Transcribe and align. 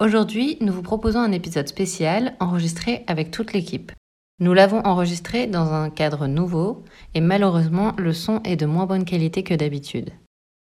Aujourd'hui, 0.00 0.56
nous 0.62 0.72
vous 0.72 0.80
proposons 0.80 1.18
un 1.18 1.30
épisode 1.30 1.68
spécial 1.68 2.32
enregistré 2.40 3.04
avec 3.06 3.30
toute 3.30 3.52
l'équipe. 3.52 3.92
Nous 4.40 4.54
l'avons 4.54 4.80
enregistré 4.86 5.46
dans 5.46 5.74
un 5.74 5.90
cadre 5.90 6.26
nouveau 6.26 6.84
et 7.14 7.20
malheureusement 7.20 7.92
le 7.98 8.14
son 8.14 8.40
est 8.44 8.56
de 8.56 8.64
moins 8.64 8.86
bonne 8.86 9.04
qualité 9.04 9.42
que 9.42 9.52
d'habitude. 9.52 10.08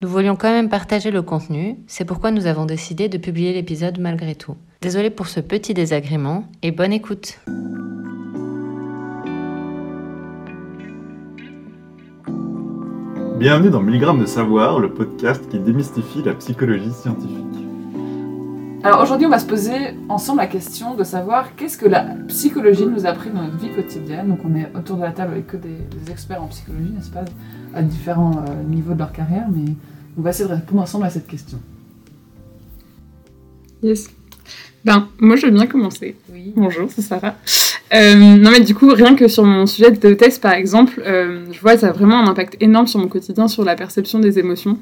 Nous 0.02 0.10
voulions 0.10 0.36
quand 0.36 0.52
même 0.52 0.68
partager 0.68 1.12
le 1.12 1.22
contenu, 1.22 1.78
c'est 1.86 2.06
pourquoi 2.06 2.32
nous 2.32 2.48
avons 2.48 2.66
décidé 2.66 3.08
de 3.08 3.20
publier 3.20 3.54
l'épisode 3.54 4.00
malgré 4.00 4.34
tout. 4.34 4.56
Désolé 4.82 5.12
pour 5.12 5.28
ce 5.28 5.42
petit 5.42 5.76
désagrément 5.76 6.46
et 6.64 6.72
bonne 6.72 6.92
écoute. 6.92 7.40
Bienvenue 13.38 13.70
dans 13.70 13.82
Milligrammes 13.82 14.22
de 14.22 14.26
Savoir, 14.26 14.80
le 14.80 14.92
podcast 14.92 15.48
qui 15.50 15.60
démystifie 15.60 16.24
la 16.24 16.34
psychologie 16.34 16.92
scientifique. 16.92 17.49
Alors 18.82 19.02
aujourd'hui, 19.02 19.26
on 19.26 19.30
va 19.30 19.40
se 19.40 19.46
poser 19.46 19.94
ensemble 20.08 20.40
la 20.40 20.48
question 20.48 20.96
de 20.96 21.04
savoir 21.04 21.54
qu'est-ce 21.58 21.78
que 21.78 21.86
la 21.86 22.16
psychologie 22.30 22.86
nous 22.86 23.06
a 23.06 23.10
appris 23.10 23.30
dans 23.30 23.44
notre 23.44 23.58
vie 23.58 23.72
quotidienne. 23.72 24.30
Donc 24.30 24.40
on 24.46 24.56
est 24.56 24.72
autour 24.74 24.96
de 24.96 25.02
la 25.02 25.12
table 25.12 25.34
avec 25.34 25.48
que 25.48 25.58
des, 25.58 25.68
des 25.68 26.12
experts 26.12 26.42
en 26.42 26.48
psychologie, 26.48 26.94
n'est-ce 26.96 27.10
pas, 27.10 27.26
à 27.76 27.82
différents 27.82 28.38
euh, 28.38 28.64
niveaux 28.64 28.94
de 28.94 29.00
leur 29.00 29.12
carrière, 29.12 29.48
mais 29.54 29.74
on 30.18 30.22
va 30.22 30.30
essayer 30.30 30.48
de 30.48 30.54
répondre 30.54 30.82
ensemble 30.82 31.06
à 31.06 31.10
cette 31.10 31.28
question. 31.28 31.60
Yes. 33.84 34.10
Ben, 34.86 35.10
moi, 35.20 35.36
je 35.36 35.48
veux 35.48 35.52
bien 35.52 35.68
commencer. 35.68 36.16
Oui. 36.32 36.54
Bonjour, 36.56 36.90
c'est 36.90 37.02
Sarah. 37.02 37.36
Euh, 37.94 38.16
non, 38.38 38.52
mais 38.52 38.62
du 38.62 38.76
coup, 38.76 38.88
rien 38.94 39.14
que 39.14 39.28
sur 39.28 39.44
mon 39.44 39.66
sujet 39.66 39.92
de 39.92 40.14
thèse, 40.14 40.40
par 40.40 40.54
exemple, 40.54 41.02
euh, 41.06 41.46
je 41.52 41.60
vois 41.60 41.74
que 41.74 41.82
ça 41.82 41.90
a 41.90 41.92
vraiment 41.92 42.20
un 42.20 42.28
impact 42.28 42.56
énorme 42.62 42.88
sur 42.88 43.02
mon 43.02 43.10
quotidien, 43.10 43.50
sur 43.50 43.66
la 43.66 43.76
perception 43.76 44.20
des 44.20 44.40
émotions. 44.40 44.78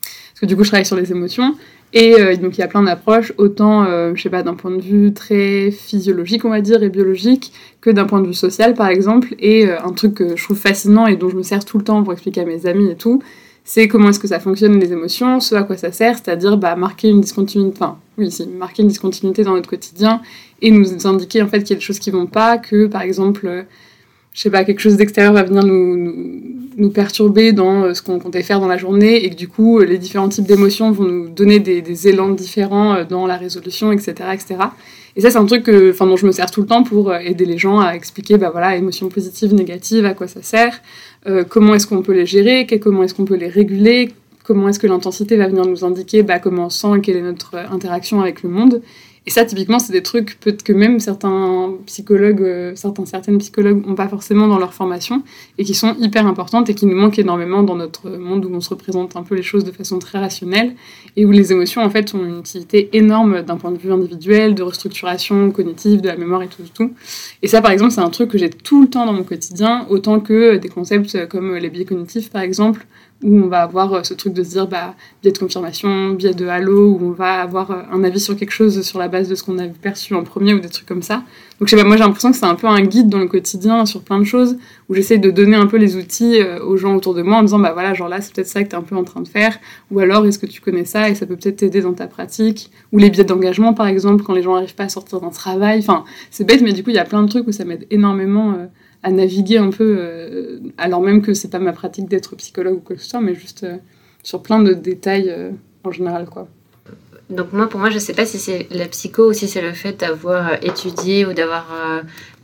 Parce 0.00 0.40
que 0.40 0.46
du 0.46 0.56
coup, 0.56 0.64
je 0.64 0.70
travaille 0.70 0.86
sur 0.86 0.96
les 0.96 1.12
émotions. 1.12 1.54
Et 1.94 2.14
euh, 2.18 2.36
donc, 2.36 2.56
il 2.56 2.60
y 2.60 2.64
a 2.64 2.68
plein 2.68 2.82
d'approches, 2.82 3.32
autant, 3.36 3.84
euh, 3.84 4.12
je 4.14 4.22
sais 4.22 4.30
pas, 4.30 4.42
d'un 4.42 4.54
point 4.54 4.70
de 4.70 4.80
vue 4.80 5.12
très 5.12 5.70
physiologique, 5.70 6.44
on 6.44 6.50
va 6.50 6.62
dire, 6.62 6.82
et 6.82 6.88
biologique, 6.88 7.52
que 7.80 7.90
d'un 7.90 8.06
point 8.06 8.20
de 8.20 8.26
vue 8.26 8.34
social, 8.34 8.74
par 8.74 8.88
exemple. 8.88 9.34
Et 9.38 9.66
euh, 9.66 9.82
un 9.82 9.92
truc 9.92 10.14
que 10.14 10.36
je 10.36 10.42
trouve 10.42 10.56
fascinant 10.56 11.06
et 11.06 11.16
dont 11.16 11.28
je 11.28 11.36
me 11.36 11.42
sers 11.42 11.64
tout 11.64 11.76
le 11.76 11.84
temps 11.84 12.02
pour 12.02 12.12
expliquer 12.12 12.40
à 12.40 12.44
mes 12.46 12.66
amis 12.66 12.90
et 12.90 12.96
tout, 12.96 13.22
c'est 13.64 13.88
comment 13.88 14.08
est-ce 14.08 14.18
que 14.18 14.26
ça 14.26 14.40
fonctionne 14.40 14.80
les 14.80 14.92
émotions, 14.92 15.38
ce 15.38 15.54
à 15.54 15.62
quoi 15.64 15.76
ça 15.76 15.92
sert, 15.92 16.16
c'est-à-dire 16.16 16.56
bah, 16.56 16.76
marquer 16.76 17.08
une 17.08 17.20
discontinuité, 17.20 17.76
enfin, 17.80 17.98
oui, 18.18 18.30
si, 18.30 18.46
marquer 18.48 18.82
une 18.82 18.88
discontinuité 18.88 19.44
dans 19.44 19.54
notre 19.54 19.68
quotidien 19.68 20.20
et 20.62 20.70
nous 20.70 21.06
indiquer 21.06 21.42
en 21.42 21.46
fait 21.46 21.60
qu'il 21.60 21.70
y 21.70 21.72
a 21.74 21.76
des 21.76 21.84
choses 21.84 22.00
qui 22.00 22.10
vont 22.10 22.26
pas, 22.26 22.58
que 22.58 22.86
par 22.86 23.02
exemple, 23.02 23.66
je 24.32 24.40
sais 24.40 24.50
pas, 24.50 24.64
quelque 24.64 24.80
chose 24.80 24.96
d'extérieur 24.96 25.32
va 25.32 25.42
venir 25.42 25.62
nous, 25.62 25.96
nous, 25.96 26.41
nous 26.76 26.90
perturber 26.90 27.52
dans 27.52 27.84
euh, 27.84 27.94
ce 27.94 28.02
qu'on 28.02 28.18
comptait 28.18 28.42
faire 28.42 28.60
dans 28.60 28.66
la 28.66 28.78
journée 28.78 29.24
et 29.24 29.30
que 29.30 29.34
du 29.34 29.48
coup, 29.48 29.78
euh, 29.78 29.84
les 29.84 29.98
différents 29.98 30.28
types 30.28 30.46
d'émotions 30.46 30.90
vont 30.90 31.04
nous 31.04 31.28
donner 31.28 31.60
des, 31.60 32.08
élans 32.08 32.30
différents 32.30 32.94
euh, 32.94 33.04
dans 33.04 33.26
la 33.26 33.36
résolution, 33.36 33.92
etc., 33.92 34.14
etc. 34.32 34.56
Et 35.16 35.20
ça, 35.20 35.30
c'est 35.30 35.38
un 35.38 35.46
truc 35.46 35.64
que, 35.64 35.96
dont 35.98 36.16
je 36.16 36.26
me 36.26 36.32
sers 36.32 36.50
tout 36.50 36.62
le 36.62 36.66
temps 36.66 36.82
pour 36.82 37.14
aider 37.14 37.44
les 37.44 37.58
gens 37.58 37.80
à 37.80 37.92
expliquer, 37.94 38.38
bah 38.38 38.48
voilà, 38.50 38.76
émotions 38.76 39.08
positives, 39.08 39.52
négatives, 39.52 40.06
à 40.06 40.14
quoi 40.14 40.26
ça 40.26 40.40
sert, 40.40 40.80
comment 41.50 41.74
est-ce 41.74 41.86
qu'on 41.86 42.00
peut 42.00 42.14
les 42.14 42.24
gérer, 42.24 42.66
comment 42.80 43.02
est-ce 43.02 43.12
qu'on 43.12 43.26
peut 43.26 43.36
les 43.36 43.48
réguler, 43.48 44.08
comment 44.42 44.70
est-ce 44.70 44.78
que 44.78 44.86
l'intensité 44.86 45.36
va 45.36 45.48
venir 45.48 45.66
nous 45.66 45.84
indiquer 45.84 46.22
bah, 46.22 46.38
comment 46.38 46.64
on 46.66 46.70
sent 46.70 46.96
et 46.96 47.00
quelle 47.02 47.16
est 47.16 47.22
notre 47.22 47.56
interaction 47.56 48.22
avec 48.22 48.42
le 48.42 48.48
monde. 48.48 48.80
Et 49.24 49.30
ça, 49.30 49.44
typiquement, 49.44 49.78
c'est 49.78 49.92
des 49.92 50.02
trucs 50.02 50.36
que 50.64 50.72
même 50.72 50.98
certains 50.98 51.74
psychologues, 51.86 52.42
euh, 52.42 52.72
certains, 52.74 53.06
certaines 53.06 53.38
psychologues 53.38 53.86
n'ont 53.86 53.94
pas 53.94 54.08
forcément 54.08 54.48
dans 54.48 54.58
leur 54.58 54.74
formation 54.74 55.22
et 55.58 55.64
qui 55.64 55.74
sont 55.74 55.94
hyper 56.00 56.26
importantes 56.26 56.68
et 56.70 56.74
qui 56.74 56.86
nous 56.86 56.96
manquent 56.96 57.20
énormément 57.20 57.62
dans 57.62 57.76
notre 57.76 58.10
monde 58.10 58.44
où 58.44 58.52
on 58.52 58.60
se 58.60 58.70
représente 58.70 59.14
un 59.14 59.22
peu 59.22 59.36
les 59.36 59.44
choses 59.44 59.62
de 59.62 59.70
façon 59.70 60.00
très 60.00 60.18
rationnelle 60.18 60.74
et 61.16 61.24
où 61.24 61.30
les 61.30 61.52
émotions, 61.52 61.82
en 61.82 61.90
fait, 61.90 62.12
ont 62.14 62.24
une 62.24 62.40
utilité 62.40 62.88
énorme 62.94 63.42
d'un 63.42 63.56
point 63.56 63.70
de 63.70 63.78
vue 63.78 63.92
individuel, 63.92 64.56
de 64.56 64.62
restructuration 64.64 65.52
cognitive, 65.52 66.00
de 66.00 66.08
la 66.08 66.16
mémoire 66.16 66.42
et 66.42 66.48
tout, 66.48 66.62
tout. 66.74 66.92
Et 67.42 67.48
ça, 67.48 67.62
par 67.62 67.70
exemple, 67.70 67.92
c'est 67.92 68.00
un 68.00 68.10
truc 68.10 68.30
que 68.30 68.38
j'ai 68.38 68.50
tout 68.50 68.82
le 68.82 68.88
temps 68.88 69.06
dans 69.06 69.12
mon 69.12 69.24
quotidien, 69.24 69.86
autant 69.88 70.18
que 70.18 70.56
des 70.56 70.68
concepts 70.68 71.28
comme 71.28 71.54
les 71.54 71.70
biais 71.70 71.84
cognitifs, 71.84 72.30
par 72.30 72.42
exemple, 72.42 72.86
où 73.22 73.38
on 73.38 73.46
va 73.46 73.62
avoir 73.62 73.92
euh, 73.92 74.02
ce 74.02 74.14
truc 74.14 74.32
de 74.32 74.42
se 74.42 74.50
dire 74.50 74.66
bah, 74.66 74.94
biais 75.22 75.32
de 75.32 75.38
confirmation, 75.38 76.10
biais 76.10 76.34
de 76.34 76.46
halo, 76.46 76.90
où 76.90 76.98
on 77.02 77.10
va 77.10 77.40
avoir 77.40 77.70
euh, 77.70 77.82
un 77.92 78.04
avis 78.04 78.20
sur 78.20 78.36
quelque 78.36 78.52
chose 78.52 78.82
sur 78.82 78.98
la 78.98 79.08
base 79.08 79.28
de 79.28 79.34
ce 79.34 79.42
qu'on 79.42 79.58
a 79.58 79.66
perçu 79.68 80.14
en 80.14 80.24
premier 80.24 80.54
ou 80.54 80.60
des 80.60 80.68
trucs 80.68 80.86
comme 80.86 81.02
ça. 81.02 81.22
Donc 81.58 81.68
je 81.68 81.76
sais 81.76 81.80
pas, 81.80 81.86
moi 81.86 81.96
j'ai 81.96 82.02
l'impression 82.02 82.30
que 82.30 82.36
c'est 82.36 82.46
un 82.46 82.54
peu 82.54 82.66
un 82.66 82.80
guide 82.82 83.08
dans 83.08 83.18
le 83.18 83.28
quotidien 83.28 83.86
sur 83.86 84.02
plein 84.02 84.18
de 84.18 84.24
choses, 84.24 84.56
où 84.88 84.94
j'essaie 84.94 85.18
de 85.18 85.30
donner 85.30 85.56
un 85.56 85.66
peu 85.66 85.76
les 85.76 85.96
outils 85.96 86.40
euh, 86.40 86.64
aux 86.64 86.76
gens 86.76 86.96
autour 86.96 87.14
de 87.14 87.22
moi 87.22 87.38
en 87.38 87.42
disant 87.42 87.58
bah 87.58 87.72
voilà, 87.72 87.94
genre 87.94 88.08
là 88.08 88.20
c'est 88.20 88.34
peut-être 88.34 88.48
ça 88.48 88.62
que 88.64 88.68
tu 88.68 88.74
es 88.74 88.78
un 88.78 88.82
peu 88.82 88.96
en 88.96 89.04
train 89.04 89.20
de 89.20 89.28
faire, 89.28 89.58
ou 89.90 90.00
alors 90.00 90.26
est-ce 90.26 90.38
que 90.38 90.46
tu 90.46 90.60
connais 90.60 90.84
ça 90.84 91.08
et 91.08 91.14
ça 91.14 91.26
peut 91.26 91.36
peut-être 91.36 91.56
t'aider 91.56 91.80
dans 91.80 91.94
ta 91.94 92.08
pratique, 92.08 92.70
ou 92.90 92.98
les 92.98 93.10
biais 93.10 93.24
d'engagement 93.24 93.74
par 93.74 93.86
exemple, 93.86 94.24
quand 94.24 94.34
les 94.34 94.42
gens 94.42 94.54
n'arrivent 94.54 94.74
pas 94.74 94.84
à 94.84 94.88
sortir 94.88 95.20
d'un 95.20 95.30
travail, 95.30 95.78
enfin 95.78 96.04
c'est 96.30 96.44
bête 96.44 96.62
mais 96.62 96.72
du 96.72 96.82
coup 96.82 96.90
il 96.90 96.96
y 96.96 96.98
a 96.98 97.04
plein 97.04 97.22
de 97.22 97.28
trucs 97.28 97.46
où 97.46 97.52
ça 97.52 97.64
m'aide 97.64 97.86
énormément 97.90 98.56
à 99.02 99.10
naviguer 99.10 99.58
un 99.58 99.70
peu, 99.70 99.96
euh, 99.98 100.58
alors 100.78 101.00
même 101.00 101.22
que 101.22 101.34
c'est 101.34 101.48
pas 101.48 101.58
ma 101.58 101.72
pratique 101.72 102.08
d'être 102.08 102.36
psychologue 102.36 102.76
ou 102.76 102.80
quoi 102.80 102.96
que 102.96 103.02
ce 103.02 103.08
soit, 103.08 103.20
mais 103.20 103.34
juste 103.34 103.64
euh, 103.64 103.76
sur 104.22 104.42
plein 104.42 104.62
de 104.62 104.72
détails 104.74 105.30
euh, 105.30 105.50
en 105.84 105.90
général, 105.90 106.26
quoi. 106.26 106.48
Donc 107.30 107.52
moi, 107.52 107.68
pour 107.68 107.80
moi, 107.80 107.90
je 107.90 107.98
sais 107.98 108.12
pas 108.12 108.26
si 108.26 108.38
c'est 108.38 108.68
la 108.70 108.86
psycho 108.86 109.30
ou 109.30 109.32
si 109.32 109.48
c'est 109.48 109.62
le 109.62 109.72
fait 109.72 110.00
d'avoir 110.00 110.62
étudié 110.62 111.24
ou 111.24 111.32
d'avoir 111.32 111.66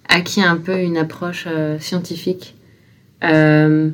acquis 0.09 0.41
un 0.41 0.57
peu 0.57 0.79
une 0.79 0.97
approche 0.97 1.47
scientifique 1.79 2.55
de 3.21 3.93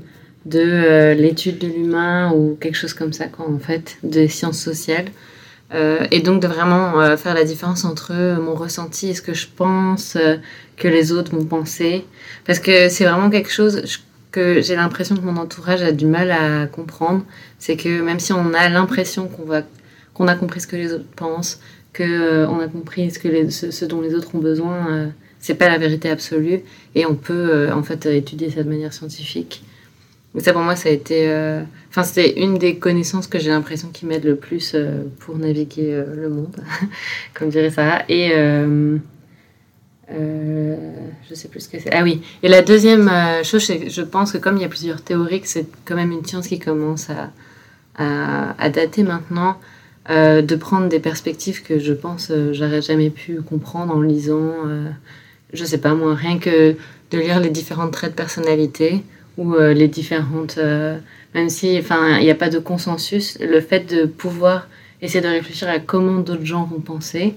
l'étude 1.15 1.59
de 1.59 1.67
l'humain 1.67 2.33
ou 2.33 2.57
quelque 2.61 2.77
chose 2.77 2.95
comme 2.95 3.13
ça, 3.13 3.27
quoi, 3.27 3.49
en 3.49 3.59
fait, 3.59 3.97
des 4.05 4.29
sciences 4.29 4.61
sociales. 4.61 5.07
Euh, 5.73 6.07
et 6.11 6.21
donc 6.21 6.43
de 6.43 6.47
vraiment 6.47 7.01
euh, 7.01 7.17
faire 7.17 7.35
la 7.35 7.45
différence 7.45 7.85
entre 7.85 8.13
euh, 8.13 8.37
mon 8.39 8.55
ressenti 8.55 9.09
et 9.09 9.15
ce 9.15 9.23
que 9.23 9.33
je 9.33 9.47
pense 9.55 10.17
que 10.77 10.89
les 10.89 11.13
autres 11.13 11.35
vont 11.35 11.45
penser. 11.45 12.05
Parce 12.45 12.59
que 12.59 12.89
c'est 12.89 13.05
vraiment 13.05 13.31
quelque 13.31 13.51
chose 13.51 13.83
que 14.31 14.61
j'ai 14.61 14.77
l'impression 14.77 15.17
que 15.17 15.23
mon 15.23 15.37
entourage 15.37 15.83
a 15.83 15.93
du 15.93 16.07
mal 16.07 16.31
à 16.31 16.67
comprendre. 16.67 17.25
C'est 17.59 17.77
que 17.77 18.03
même 18.03 18.21
si 18.21 18.33
on 18.33 18.53
a 18.53 18.69
l'impression 18.69 19.29
qu'on 19.29 19.45
va 19.45 19.63
a 20.27 20.35
compris 20.35 20.61
ce 20.61 20.67
que 20.67 20.77
les 20.77 20.93
autres 20.93 21.09
pensent, 21.17 21.61
que 21.93 22.47
on 22.47 22.61
a 22.61 22.69
compris 22.69 23.11
ce, 23.11 23.19
que 23.19 23.29
les, 23.29 23.51
ce, 23.51 23.85
dont 23.85 24.01
les 24.01 24.15
autres 24.15 24.35
ont 24.35 24.41
besoin, 24.41 25.13
c'est 25.39 25.55
pas 25.55 25.69
la 25.69 25.79
vérité 25.79 26.11
absolue 26.11 26.61
et 26.95 27.07
on 27.07 27.15
peut 27.15 27.71
en 27.73 27.83
fait 27.83 28.07
étudier 28.07 28.51
ça 28.51 28.63
de 28.63 28.69
manière 28.69 28.93
scientifique. 28.93 29.65
Donc 30.35 30.43
ça 30.43 30.53
pour 30.53 30.63
moi 30.63 30.75
ça 30.75 30.89
a 30.89 30.93
été, 30.93 31.29
euh, 31.29 31.63
enfin 31.91 32.03
c'était 32.03 32.41
une 32.41 32.59
des 32.59 32.77
connaissances 32.77 33.29
que 33.29 33.39
j'ai 33.39 33.51
l'impression 33.51 33.89
qui 33.93 34.05
m'aide 34.05 34.25
le 34.25 34.35
plus 34.35 34.73
euh, 34.75 35.05
pour 35.21 35.39
naviguer 35.39 35.93
euh, 35.93 36.05
le 36.17 36.29
monde, 36.29 36.57
comme 37.35 37.51
dirait 37.51 37.71
Sarah. 37.71 38.03
Et 38.09 38.33
euh, 38.35 38.99
euh, 40.11 40.77
je 41.31 41.35
sais 41.35 41.47
plus 41.47 41.61
ce 41.61 41.69
que 41.69 41.79
c'est. 41.79 41.95
Ah 41.95 42.03
oui. 42.03 42.21
Et 42.43 42.49
la 42.49 42.63
deuxième 42.63 43.09
chose, 43.45 43.63
c'est 43.63 43.89
je 43.89 44.03
pense 44.03 44.33
que 44.33 44.39
comme 44.39 44.57
il 44.57 44.63
y 44.63 44.65
a 44.65 44.69
plusieurs 44.69 45.03
théories, 45.03 45.41
que 45.41 45.49
c'est 45.49 45.67
quand 45.85 45.95
même 45.95 46.11
une 46.11 46.25
science 46.25 46.49
qui 46.49 46.59
commence 46.59 47.11
à, 47.11 47.31
à, 47.97 48.61
à 48.61 48.71
dater 48.71 49.05
maintenant 49.05 49.57
de 50.11 50.57
prendre 50.57 50.89
des 50.89 51.01
perspectives 51.01 51.63
que 51.63 51.79
je 51.79 51.95
pense 51.95 52.31
j'aurais 52.53 52.83
jamais 52.83 53.09
pu 53.09 53.41
comprendre 53.41 53.97
en 53.97 54.03
lisant, 54.03 54.53
je 55.55 55.65
sais 55.65 55.79
pas 55.79 55.95
moi, 55.95 56.15
rien 56.15 56.39
que 56.39 56.77
de 57.11 57.19
lire 57.19 57.41
les 57.41 57.49
différents 57.49 57.89
traits 57.89 58.11
de 58.11 58.17
personnalité 58.17 59.03
ou 59.37 59.55
euh, 59.55 59.73
les 59.73 59.89
différentes, 59.89 60.59
euh, 60.59 60.99
même 61.35 61.49
si 61.49 61.79
enfin 61.79 62.19
il 62.19 62.25
n'y 62.25 62.31
a 62.31 62.35
pas 62.35 62.51
de 62.51 62.59
consensus, 62.59 63.39
le 63.41 63.61
fait 63.61 63.93
de 63.93 64.07
pouvoir 64.07 64.69
essayer 65.03 65.21
de 65.21 65.29
réfléchir 65.29 65.69
à 65.69 65.79
comment 65.79 66.21
d'autres 66.21 66.45
gens 66.45 66.65
vont 66.65 66.81
penser, 66.81 67.35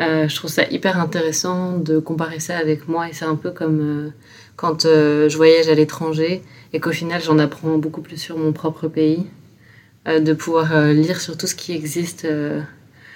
euh, 0.00 0.26
je 0.28 0.34
trouve 0.34 0.50
ça 0.50 0.64
hyper 0.70 0.98
intéressant 0.98 1.78
de 1.78 2.00
comparer 2.00 2.40
ça 2.40 2.56
avec 2.58 2.88
moi 2.88 3.08
et 3.08 3.12
c'est 3.12 3.24
un 3.24 3.36
peu 3.36 3.52
comme 3.52 3.80
euh, 3.80 4.10
quand 4.56 4.86
euh, 4.86 5.28
je 5.28 5.36
voyage 5.36 5.68
à 5.68 5.74
l'étranger 5.74 6.42
et 6.72 6.80
qu'au 6.80 6.90
final 6.90 7.22
j'en 7.22 7.38
apprends 7.38 7.78
beaucoup 7.78 8.00
plus 8.00 8.16
sur 8.16 8.36
mon 8.36 8.52
propre 8.52 8.88
pays 8.88 9.26
euh, 10.08 10.18
de 10.18 10.32
pouvoir 10.32 10.88
lire 10.88 11.20
sur 11.20 11.38
tout 11.38 11.46
ce 11.46 11.54
qui 11.54 11.72
existe, 11.72 12.26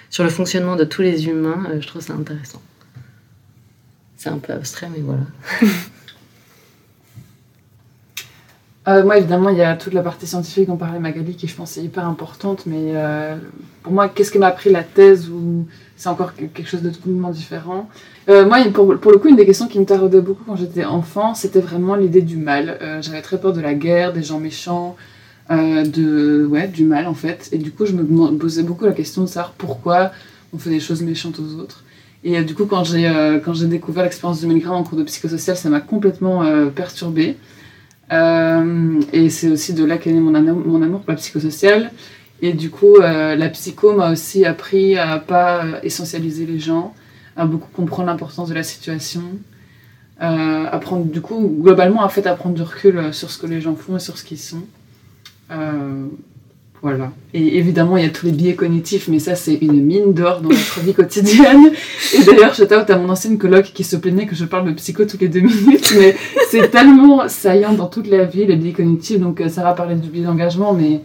sur 0.09 0.23
le 0.23 0.29
fonctionnement 0.29 0.75
de 0.77 0.85
tous 0.85 1.01
les 1.01 1.27
humains, 1.27 1.67
je 1.79 1.87
trouve 1.87 2.01
ça 2.01 2.13
intéressant. 2.13 2.61
C'est 4.15 4.29
un 4.29 4.37
peu 4.37 4.53
abstrait, 4.53 4.87
mais 4.91 5.01
voilà. 5.01 5.23
Euh, 8.89 9.03
moi, 9.03 9.17
évidemment, 9.19 9.49
il 9.49 9.57
y 9.57 9.61
a 9.61 9.75
toute 9.75 9.93
la 9.93 10.01
partie 10.01 10.25
scientifique 10.25 10.67
dont 10.67 10.75
parlait 10.75 10.99
Magali 10.99 11.35
qui, 11.35 11.47
je 11.47 11.55
pense, 11.55 11.77
est 11.77 11.83
hyper 11.83 12.05
importante. 12.07 12.63
Mais 12.65 12.93
euh, 12.95 13.35
pour 13.83 13.93
moi, 13.93 14.09
qu'est-ce 14.09 14.31
que 14.31 14.39
m'a 14.39 14.47
appris 14.47 14.71
la 14.71 14.83
thèse 14.83 15.29
ou 15.29 15.67
c'est 15.95 16.09
encore 16.09 16.35
que- 16.35 16.45
quelque 16.45 16.67
chose 16.67 16.81
de 16.81 16.89
complètement 16.89 17.29
différent? 17.29 17.87
Euh, 18.29 18.47
Moi, 18.47 18.57
pour, 18.73 18.85
le 18.93 19.17
coup, 19.19 19.27
une 19.27 19.35
des 19.35 19.45
questions 19.45 19.67
qui 19.67 19.79
me 19.79 19.85
taraudait 19.85 20.21
beaucoup 20.21 20.43
quand 20.43 20.55
j'étais 20.55 20.85
enfant, 20.85 21.35
c'était 21.35 21.59
vraiment 21.59 21.93
l'idée 21.95 22.23
du 22.23 22.37
mal. 22.37 22.79
Euh, 22.81 22.99
J'avais 23.01 23.21
très 23.21 23.39
peur 23.39 23.53
de 23.53 23.61
la 23.61 23.75
guerre, 23.75 24.11
des 24.11 24.23
gens 24.23 24.39
méchants, 24.39 24.95
de, 25.51 26.45
ouais, 26.45 26.67
du 26.67 26.83
mal, 26.83 27.07
en 27.07 27.15
fait. 27.15 27.49
Et 27.51 27.57
du 27.57 27.71
coup, 27.71 27.85
je 27.85 27.93
me 27.93 28.37
posais 28.37 28.63
beaucoup 28.63 28.85
la 28.85 28.91
question 28.93 29.23
de 29.23 29.27
savoir 29.27 29.51
pourquoi 29.53 30.11
on 30.53 30.57
fait 30.57 30.69
des 30.69 30.79
choses 30.79 31.01
méchantes 31.01 31.39
aux 31.39 31.59
autres. 31.59 31.83
Et 32.23 32.41
du 32.43 32.53
coup, 32.53 32.65
quand 32.65 32.83
j'ai 32.83 33.67
découvert 33.67 34.03
l'expérience 34.03 34.41
du 34.41 34.47
Milgram 34.47 34.75
en 34.75 34.83
cours 34.83 34.97
de 34.97 35.03
psychosocial, 35.03 35.57
ça 35.57 35.69
m'a 35.69 35.79
complètement 35.79 36.43
perturbée. 36.75 37.35
Euh, 38.11 38.99
et 39.13 39.29
c'est 39.29 39.49
aussi 39.49 39.73
de 39.73 39.85
là 39.85 39.97
qu'est 39.97 40.11
né 40.11 40.19
mon, 40.19 40.33
amour- 40.33 41.01
pour 41.01 41.11
la 41.11 41.15
psychosociale. 41.15 41.91
Et 42.41 42.53
du 42.53 42.69
coup, 42.69 42.95
euh, 42.97 43.35
la 43.35 43.49
psycho 43.49 43.93
m'a 43.93 44.11
aussi 44.11 44.45
appris 44.45 44.97
à 44.97 45.19
pas 45.19 45.65
euh, 45.65 45.79
essentialiser 45.83 46.45
les 46.45 46.59
gens, 46.59 46.93
à 47.35 47.45
beaucoup 47.45 47.69
comprendre 47.73 48.07
l'importance 48.07 48.49
de 48.49 48.53
la 48.53 48.63
situation, 48.63 49.23
euh, 50.21 50.65
à 50.71 50.79
prendre, 50.79 51.05
du 51.05 51.21
coup, 51.21 51.53
globalement, 51.61 52.01
en 52.01 52.09
fait, 52.09 52.25
à 52.27 52.35
prendre 52.35 52.55
du 52.55 52.61
recul 52.61 53.13
sur 53.13 53.29
ce 53.29 53.37
que 53.37 53.47
les 53.47 53.61
gens 53.61 53.75
font 53.75 53.97
et 53.97 53.99
sur 53.99 54.17
ce 54.17 54.23
qu'ils 54.23 54.39
sont. 54.39 54.63
Voilà. 56.81 57.11
Et 57.33 57.57
évidemment, 57.57 57.97
il 57.97 58.05
y 58.05 58.07
a 58.07 58.09
tous 58.09 58.25
les 58.25 58.31
biais 58.31 58.55
cognitifs, 58.55 59.09
mais 59.09 59.19
ça, 59.19 59.35
c'est 59.35 59.55
une 59.55 59.83
mine 59.83 60.13
d'or 60.13 60.39
dans 60.39 60.47
notre 60.47 60.79
vie 60.79 60.93
quotidienne. 60.93 61.71
Et 62.13 62.23
d'ailleurs, 62.23 62.55
shout 62.55 62.73
out 62.73 62.89
à 62.89 62.97
mon 62.97 63.09
ancienne 63.09 63.37
coloc 63.37 63.65
qui 63.73 63.83
se 63.83 63.97
plaignait 63.97 64.25
que 64.25 64.35
je 64.35 64.45
parle 64.45 64.65
de 64.65 64.71
psycho 64.71 65.03
toutes 65.03 65.19
les 65.19 65.27
deux 65.27 65.41
minutes, 65.41 65.93
mais 65.99 66.15
c'est 66.49 66.69
tellement 66.69 67.27
saillant 67.27 67.73
dans 67.73 67.87
toute 67.87 68.07
la 68.07 68.23
vie, 68.23 68.45
les 68.45 68.55
biais 68.55 68.71
cognitifs. 68.71 69.19
Donc, 69.19 69.41
euh, 69.41 69.49
Sarah 69.49 69.75
parlait 69.75 69.95
du 69.95 70.09
biais 70.09 70.23
d'engagement, 70.23 70.73
mais 70.73 71.01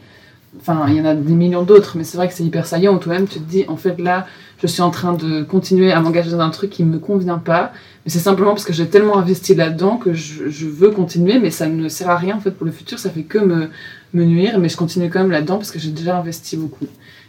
enfin, 0.60 0.84
il 0.88 0.94
y 0.94 1.00
en 1.00 1.06
a 1.06 1.14
des 1.14 1.34
millions 1.34 1.64
d'autres, 1.64 1.96
mais 1.98 2.04
c'est 2.04 2.16
vrai 2.18 2.28
que 2.28 2.34
c'est 2.34 2.44
hyper 2.44 2.66
saillant 2.66 2.94
où 2.94 2.98
toi-même, 2.98 3.26
tu 3.26 3.40
te 3.40 3.50
dis, 3.50 3.64
en 3.66 3.76
fait, 3.76 3.98
là, 3.98 4.26
je 4.62 4.68
suis 4.68 4.82
en 4.82 4.90
train 4.90 5.14
de 5.14 5.42
continuer 5.42 5.90
à 5.90 6.00
m'engager 6.00 6.30
dans 6.30 6.40
un 6.40 6.50
truc 6.50 6.70
qui 6.70 6.84
me 6.84 6.98
convient 6.98 7.38
pas, 7.38 7.72
mais 8.04 8.12
c'est 8.12 8.20
simplement 8.20 8.52
parce 8.52 8.64
que 8.64 8.72
j'ai 8.72 8.86
tellement 8.86 9.18
investi 9.18 9.56
là-dedans 9.56 9.96
que 9.96 10.12
je, 10.12 10.48
je 10.48 10.66
veux 10.66 10.90
continuer, 10.90 11.40
mais 11.40 11.50
ça 11.50 11.66
ne 11.66 11.88
sert 11.88 12.08
à 12.08 12.16
rien, 12.16 12.36
en 12.36 12.40
fait, 12.40 12.52
pour 12.52 12.64
le 12.64 12.70
futur, 12.70 13.00
ça 13.00 13.10
fait 13.10 13.22
que 13.24 13.38
me, 13.38 13.70
me 14.14 14.24
nuire, 14.24 14.58
mais 14.58 14.68
je 14.68 14.76
continue 14.76 15.10
quand 15.10 15.20
même 15.20 15.30
là-dedans 15.30 15.56
parce 15.58 15.70
que 15.70 15.78
j'ai 15.78 15.90
déjà 15.90 16.18
investi 16.18 16.56
beaucoup. 16.56 16.86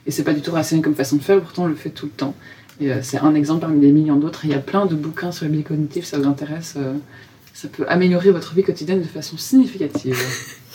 Et 0.07 0.11
c'est 0.11 0.23
pas 0.23 0.33
du 0.33 0.41
tout 0.41 0.51
rationnel 0.51 0.83
comme 0.83 0.95
façon 0.95 1.15
de 1.17 1.21
faire, 1.23 1.41
pourtant 1.41 1.63
on 1.63 1.67
le 1.67 1.75
fait 1.75 1.89
tout 1.89 2.05
le 2.05 2.11
temps. 2.11 2.35
Et 2.79 2.91
euh, 2.91 2.99
c'est 3.01 3.17
un 3.17 3.33
exemple 3.35 3.61
parmi 3.61 3.79
des 3.79 3.91
millions 3.91 4.17
d'autres. 4.17 4.45
Il 4.45 4.51
y 4.51 4.53
a 4.53 4.59
plein 4.59 4.85
de 4.85 4.95
bouquins 4.95 5.31
sur 5.31 5.45
les 5.45 5.51
biais 5.51 5.63
cognitifs, 5.63 6.05
ça 6.05 6.17
vous 6.17 6.27
intéresse. 6.27 6.75
euh, 6.77 6.93
ça 7.53 7.69
peut 7.69 7.85
améliorer 7.87 8.31
votre 8.31 8.53
vie 8.53 8.63
quotidienne 8.63 9.01
de 9.01 9.07
façon 9.07 9.37
significative. 9.37 10.17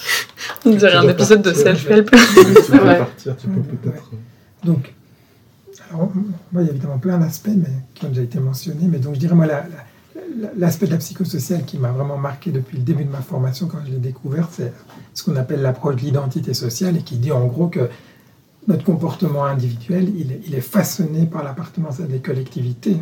On 0.64 0.70
dirait 0.70 0.94
un 0.94 1.08
épisode 1.08 1.42
de 1.42 1.52
self-help. 1.52 2.10
Tu 2.10 2.44
peux 2.72 2.78
partir, 2.78 3.36
tu 3.36 3.46
peux 3.48 3.60
peut-être. 3.60 4.10
Donc, 4.64 4.92
alors, 5.90 6.10
moi, 6.52 6.62
il 6.62 6.66
y 6.66 6.68
a 6.68 6.70
évidemment 6.72 6.98
plein 6.98 7.18
d'aspects 7.18 7.48
mais, 7.54 7.68
qui 7.94 8.06
ont 8.06 8.08
déjà 8.08 8.22
été 8.22 8.38
mentionnés, 8.40 8.86
mais 8.88 8.98
donc 8.98 9.14
je 9.14 9.20
dirais, 9.20 9.34
moi, 9.34 9.46
la- 9.46 9.54
la- 9.60 9.84
l'aspect 10.56 10.86
de 10.86 10.92
la 10.92 10.98
psychosociale 10.98 11.64
qui 11.64 11.78
m'a 11.78 11.90
vraiment 11.90 12.16
marqué 12.16 12.50
depuis 12.50 12.76
le 12.78 12.82
début 12.82 13.04
de 13.04 13.10
ma 13.10 13.20
formation, 13.20 13.66
quand 13.66 13.78
je 13.86 13.92
l'ai 13.92 13.98
découvert, 13.98 14.48
c'est 14.50 14.72
ce 15.14 15.22
qu'on 15.22 15.36
appelle 15.36 15.62
l'approche 15.62 15.96
de 15.96 16.00
l'identité 16.00 16.54
sociale 16.54 16.96
et 16.96 17.02
qui 17.02 17.16
dit 17.16 17.32
en 17.32 17.46
gros 17.46 17.68
que 17.68 17.88
notre 18.68 18.84
comportement 18.84 19.44
individuel, 19.44 20.12
il 20.44 20.54
est, 20.54 20.60
façonné 20.60 21.26
par 21.26 21.42
l'appartenance 21.42 22.00
à 22.00 22.04
des 22.04 22.18
collectivités. 22.18 22.96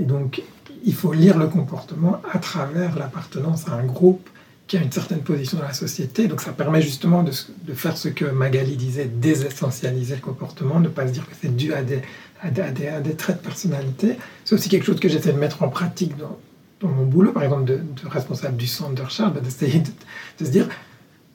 Et 0.00 0.04
donc, 0.04 0.42
il 0.84 0.94
faut 0.94 1.12
lire 1.12 1.38
le 1.38 1.46
comportement 1.46 2.20
à 2.32 2.38
travers 2.38 2.98
l'appartenance 2.98 3.68
à 3.68 3.74
un 3.74 3.84
groupe 3.84 4.28
qui 4.66 4.78
a 4.78 4.82
une 4.82 4.90
certaine 4.90 5.20
position 5.20 5.58
dans 5.58 5.64
la 5.64 5.74
société. 5.74 6.26
Donc 6.26 6.40
ça 6.40 6.52
permet 6.52 6.80
justement 6.80 7.22
de, 7.22 7.32
de 7.64 7.74
faire 7.74 7.96
ce 7.96 8.08
que 8.08 8.24
Magali 8.24 8.76
disait, 8.76 9.04
désessentialiser 9.04 10.14
le 10.14 10.20
comportement, 10.22 10.80
ne 10.80 10.88
pas 10.88 11.06
se 11.06 11.12
dire 11.12 11.28
que 11.28 11.34
c'est 11.40 11.54
dû 11.54 11.74
à 11.74 11.82
des, 11.82 12.00
à 12.42 12.50
des, 12.50 13.14
traits 13.14 13.38
de 13.38 13.42
personnalité. 13.42 14.18
C'est 14.44 14.54
aussi 14.54 14.68
quelque 14.68 14.84
chose 14.84 15.00
que 15.00 15.08
j'essaie 15.08 15.32
de 15.32 15.38
mettre 15.38 15.62
en 15.62 15.68
pratique 15.68 16.16
dans, 16.16 16.38
mon 16.88 17.06
boulot, 17.06 17.32
par 17.32 17.44
exemple 17.44 17.64
de, 17.64 17.80
responsable 18.06 18.56
du 18.56 18.66
centre 18.66 18.94
de 18.94 19.02
recherche, 19.02 19.32
bah, 19.32 19.40
d'essayer 19.40 19.78
de, 19.78 19.90
de 20.40 20.44
se 20.44 20.50
dire, 20.50 20.68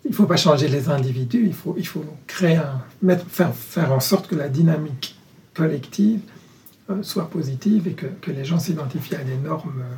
il 0.03 0.11
ne 0.11 0.15
faut 0.15 0.25
pas 0.25 0.37
changer 0.37 0.67
les 0.67 0.89
individus, 0.89 1.43
il 1.45 1.53
faut, 1.53 1.75
il 1.77 1.87
faut 1.87 2.03
créer 2.27 2.57
un, 2.57 2.81
mettre, 3.01 3.25
faire, 3.29 3.53
faire 3.53 3.91
en 3.93 3.99
sorte 3.99 4.27
que 4.27 4.35
la 4.35 4.49
dynamique 4.49 5.17
collective 5.53 6.19
euh, 6.89 7.01
soit 7.01 7.29
positive 7.29 7.87
et 7.87 7.93
que, 7.93 8.05
que 8.21 8.31
les 8.31 8.45
gens 8.45 8.59
s'identifient 8.59 9.15
à 9.15 9.23
des 9.23 9.35
normes 9.35 9.81
euh, 9.81 9.95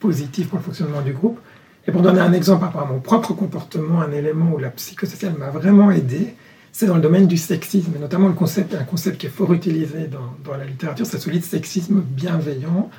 positives 0.00 0.48
pour 0.48 0.58
le 0.58 0.64
fonctionnement 0.64 1.02
du 1.02 1.12
groupe. 1.12 1.38
Et 1.86 1.92
pour 1.92 2.00
donner 2.00 2.20
un 2.20 2.32
exemple 2.32 2.60
par 2.60 2.72
rapport 2.72 2.88
à 2.88 2.92
mon 2.92 3.00
propre 3.00 3.34
comportement, 3.34 4.00
un 4.00 4.12
élément 4.12 4.52
où 4.54 4.58
la 4.58 4.70
psychosociale 4.70 5.34
m'a 5.34 5.50
vraiment 5.50 5.90
aidé, 5.90 6.34
c'est 6.72 6.86
dans 6.86 6.96
le 6.96 7.02
domaine 7.02 7.26
du 7.26 7.36
sexisme, 7.36 7.92
et 7.94 7.98
notamment 7.98 8.28
le 8.28 8.34
concept, 8.34 8.74
un 8.74 8.84
concept 8.84 9.18
qui 9.18 9.26
est 9.26 9.30
fort 9.30 9.52
utilisé 9.52 10.08
dans, 10.08 10.56
la 10.56 10.64
littérature, 10.64 11.04
c'est 11.04 11.18
celui 11.18 11.38
de 11.38 11.44
sexisme 11.44 12.00
bienveillant, 12.00 12.90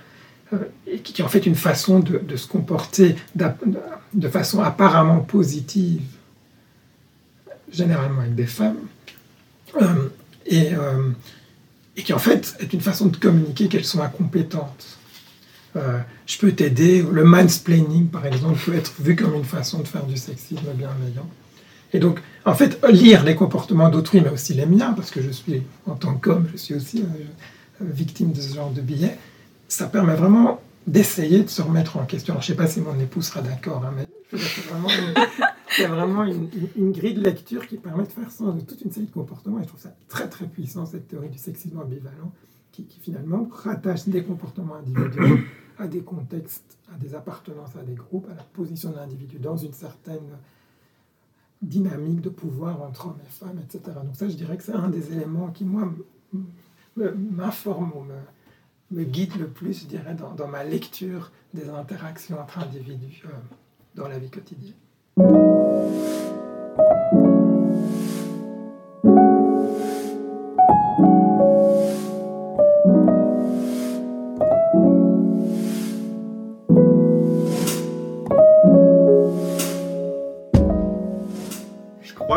euh, 0.53 0.57
et 0.85 0.99
qui, 0.99 1.19
est 1.21 1.25
en 1.25 1.27
fait 1.27 1.47
une 1.47 1.55
façon 1.55 1.99
de, 1.99 2.35
se 2.35 2.47
comporter 2.47 3.15
de, 3.33 4.27
façon 4.29 4.61
apparemment 4.61 5.21
positive, 5.21 6.03
généralement 7.71 8.21
avec 8.21 8.35
des 8.35 8.45
femmes, 8.45 8.77
euh, 9.81 10.09
et, 10.45 10.75
euh, 10.75 11.09
et 11.97 12.03
qui 12.03 12.13
en 12.13 12.19
fait 12.19 12.55
est 12.59 12.71
une 12.73 12.81
façon 12.81 13.07
de 13.07 13.17
communiquer 13.17 13.69
qu'elles 13.69 13.85
sont 13.85 14.01
incompétentes. 14.01 14.99
Je 16.27 16.37
peux 16.37 16.51
t'aider. 16.51 17.01
Le 17.01 17.23
mansplaining, 17.23 18.07
par 18.07 18.27
exemple, 18.27 18.59
peut 18.63 18.75
être 18.75 18.93
vu 18.99 19.15
comme 19.15 19.33
une 19.33 19.43
façon 19.43 19.79
de 19.79 19.87
faire 19.87 20.05
du 20.05 20.15
sexisme 20.15 20.71
bienveillant. 20.75 21.27
Et 21.93 21.99
donc, 21.99 22.21
en 22.45 22.53
fait, 22.53 22.79
lire 22.91 23.23
les 23.23 23.35
comportements 23.35 23.89
d'autrui, 23.89 24.21
mais 24.21 24.29
aussi 24.29 24.53
les 24.53 24.65
miens, 24.65 24.93
parce 24.93 25.11
que 25.11 25.21
je 25.21 25.29
suis, 25.29 25.61
en 25.85 25.95
tant 25.95 26.15
qu'homme, 26.15 26.47
je 26.51 26.57
suis 26.57 26.73
aussi 26.73 27.03
euh, 27.03 27.85
victime 27.85 28.31
de 28.31 28.41
ce 28.41 28.55
genre 28.55 28.71
de 28.71 28.81
billets, 28.81 29.17
ça 29.67 29.87
permet 29.87 30.15
vraiment 30.15 30.59
d'essayer 30.87 31.43
de 31.43 31.49
se 31.49 31.61
remettre 31.61 31.97
en 31.97 32.05
question. 32.05 32.33
Alors, 32.33 32.41
je 32.41 32.51
ne 32.51 32.57
sais 32.57 32.61
pas 32.63 32.67
si 32.67 32.81
mon 32.81 32.99
épouse 32.99 33.27
sera 33.27 33.41
d'accord, 33.41 33.85
hein, 33.85 33.93
mais 33.95 34.07
c'est 34.37 34.61
vraiment, 34.63 34.89
une, 34.89 35.87
vraiment 35.87 36.23
une 36.75 36.91
grille 36.91 37.13
de 37.13 37.21
lecture 37.21 37.67
qui 37.67 37.77
permet 37.77 38.03
de 38.03 38.11
faire 38.11 38.31
sens 38.31 38.55
de 38.55 38.61
toute 38.61 38.81
une 38.81 38.91
série 38.91 39.05
de 39.05 39.11
comportements. 39.11 39.59
Et 39.59 39.63
je 39.63 39.67
trouve 39.67 39.79
ça 39.79 39.95
très, 40.07 40.27
très 40.27 40.45
puissant, 40.45 40.85
cette 40.85 41.07
théorie 41.07 41.29
du 41.29 41.37
sexisme 41.37 41.79
ambivalent, 41.79 42.31
qui, 42.71 42.85
qui 42.85 42.99
finalement 42.99 43.47
rattache 43.51 44.07
des 44.07 44.23
comportements 44.23 44.75
individuels 44.75 45.43
à 45.77 45.87
des 45.87 46.01
contextes, 46.01 46.77
à 46.93 46.97
des 46.97 47.13
appartenances 47.15 47.75
à 47.79 47.83
des 47.83 47.93
groupes, 47.93 48.27
à 48.31 48.35
la 48.35 48.43
position 48.43 48.89
de 48.91 48.95
l'individu 48.95 49.37
dans 49.37 49.57
une 49.57 49.73
certaine 49.73 50.37
dynamique 51.63 52.21
de 52.21 52.29
pouvoir 52.29 52.81
entre 52.81 53.07
hommes 53.07 53.19
et 53.25 53.29
femmes, 53.29 53.59
etc. 53.63 53.97
Donc 54.03 54.15
ça, 54.15 54.27
je 54.27 54.35
dirais 54.35 54.57
que 54.57 54.63
c'est 54.63 54.73
un 54.73 54.89
des 54.89 55.13
éléments 55.13 55.49
qui, 55.49 55.63
moi, 55.63 55.91
m'informe 56.95 57.91
ou 57.95 58.03
me, 58.91 59.03
guide 59.03 59.35
le 59.39 59.47
plus, 59.47 59.81
je 59.81 59.87
dirais, 59.87 60.13
dans, 60.13 60.33
dans 60.33 60.47
ma 60.47 60.63
lecture 60.63 61.31
des 61.53 61.69
interactions 61.69 62.39
entre 62.39 62.59
individus 62.59 63.23
euh, 63.25 63.29
dans 63.95 64.07
la 64.07 64.19
vie 64.19 64.29
quotidienne. 64.29 64.73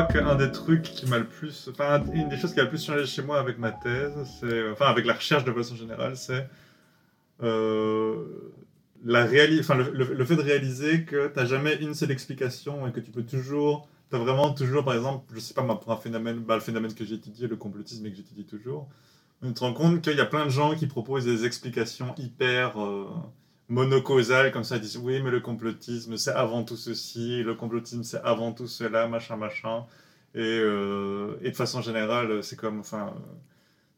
Crois 0.04 0.22
qu'un 0.22 0.34
des 0.36 0.50
trucs 0.52 0.82
qui 0.82 1.06
m'a 1.06 1.18
le 1.18 1.26
plus. 1.26 1.68
Enfin, 1.70 2.02
une 2.12 2.28
des 2.28 2.36
choses 2.36 2.52
qui 2.54 2.60
a 2.60 2.64
le 2.64 2.68
plus 2.68 2.84
changé 2.84 3.06
chez 3.06 3.22
moi 3.22 3.38
avec 3.38 3.58
ma 3.58 3.72
thèse, 3.72 4.12
c'est. 4.40 4.68
Enfin, 4.70 4.86
avec 4.86 5.06
la 5.06 5.14
recherche 5.14 5.44
de 5.44 5.52
façon 5.52 5.76
générale, 5.76 6.16
c'est. 6.16 6.48
euh, 7.42 8.24
la 9.04 9.26
réali- 9.26 9.60
enfin, 9.60 9.76
le, 9.76 10.24
fait 10.24 10.36
de 10.36 10.42
réaliser 10.42 11.04
que 11.04 11.28
tu 11.28 11.38
n'as 11.38 11.44
jamais 11.46 11.76
une 11.76 11.94
seule 11.94 12.10
explication 12.10 12.86
et 12.86 12.92
que 12.92 13.00
tu 13.00 13.10
peux 13.10 13.22
toujours. 13.24 13.88
Tu 14.10 14.16
as 14.16 14.18
vraiment 14.18 14.52
toujours, 14.52 14.84
par 14.84 14.94
exemple, 14.94 15.24
je 15.34 15.40
sais 15.40 15.54
pas, 15.54 15.62
pour 15.62 15.90
un 15.92 15.96
phénomène, 15.96 16.38
bah, 16.40 16.54
le 16.54 16.60
phénomène 16.60 16.94
que 16.94 17.04
j'ai 17.04 17.16
étudié, 17.16 17.48
le 17.48 17.56
complotisme 17.56 18.06
et 18.06 18.10
que 18.10 18.16
j'étudie 18.16 18.44
toujours, 18.46 18.88
on 19.42 19.52
te 19.52 19.60
rend 19.60 19.72
compte 19.74 20.00
qu'il 20.02 20.16
y 20.16 20.20
a 20.20 20.26
plein 20.26 20.44
de 20.46 20.50
gens 20.50 20.74
qui 20.76 20.86
proposent 20.86 21.24
des 21.24 21.44
explications 21.44 22.14
hyper. 22.18 22.80
euh, 22.82 23.06
monocausal, 23.68 24.52
comme 24.52 24.64
ça, 24.64 24.76
ils 24.76 24.82
disent 24.82 24.96
oui, 24.98 25.22
mais 25.22 25.30
le 25.30 25.40
complotisme, 25.40 26.16
c'est 26.16 26.32
avant 26.32 26.64
tout 26.64 26.76
ceci, 26.76 27.42
le 27.42 27.54
complotisme, 27.54 28.02
c'est 28.04 28.20
avant 28.22 28.52
tout 28.52 28.66
cela, 28.68 29.08
machin, 29.08 29.36
machin. 29.36 29.84
Et, 30.34 30.40
euh, 30.40 31.36
et 31.42 31.50
de 31.50 31.56
façon 31.56 31.80
générale, 31.82 32.42
c'est 32.44 32.56
comme, 32.56 32.80
enfin, 32.80 33.14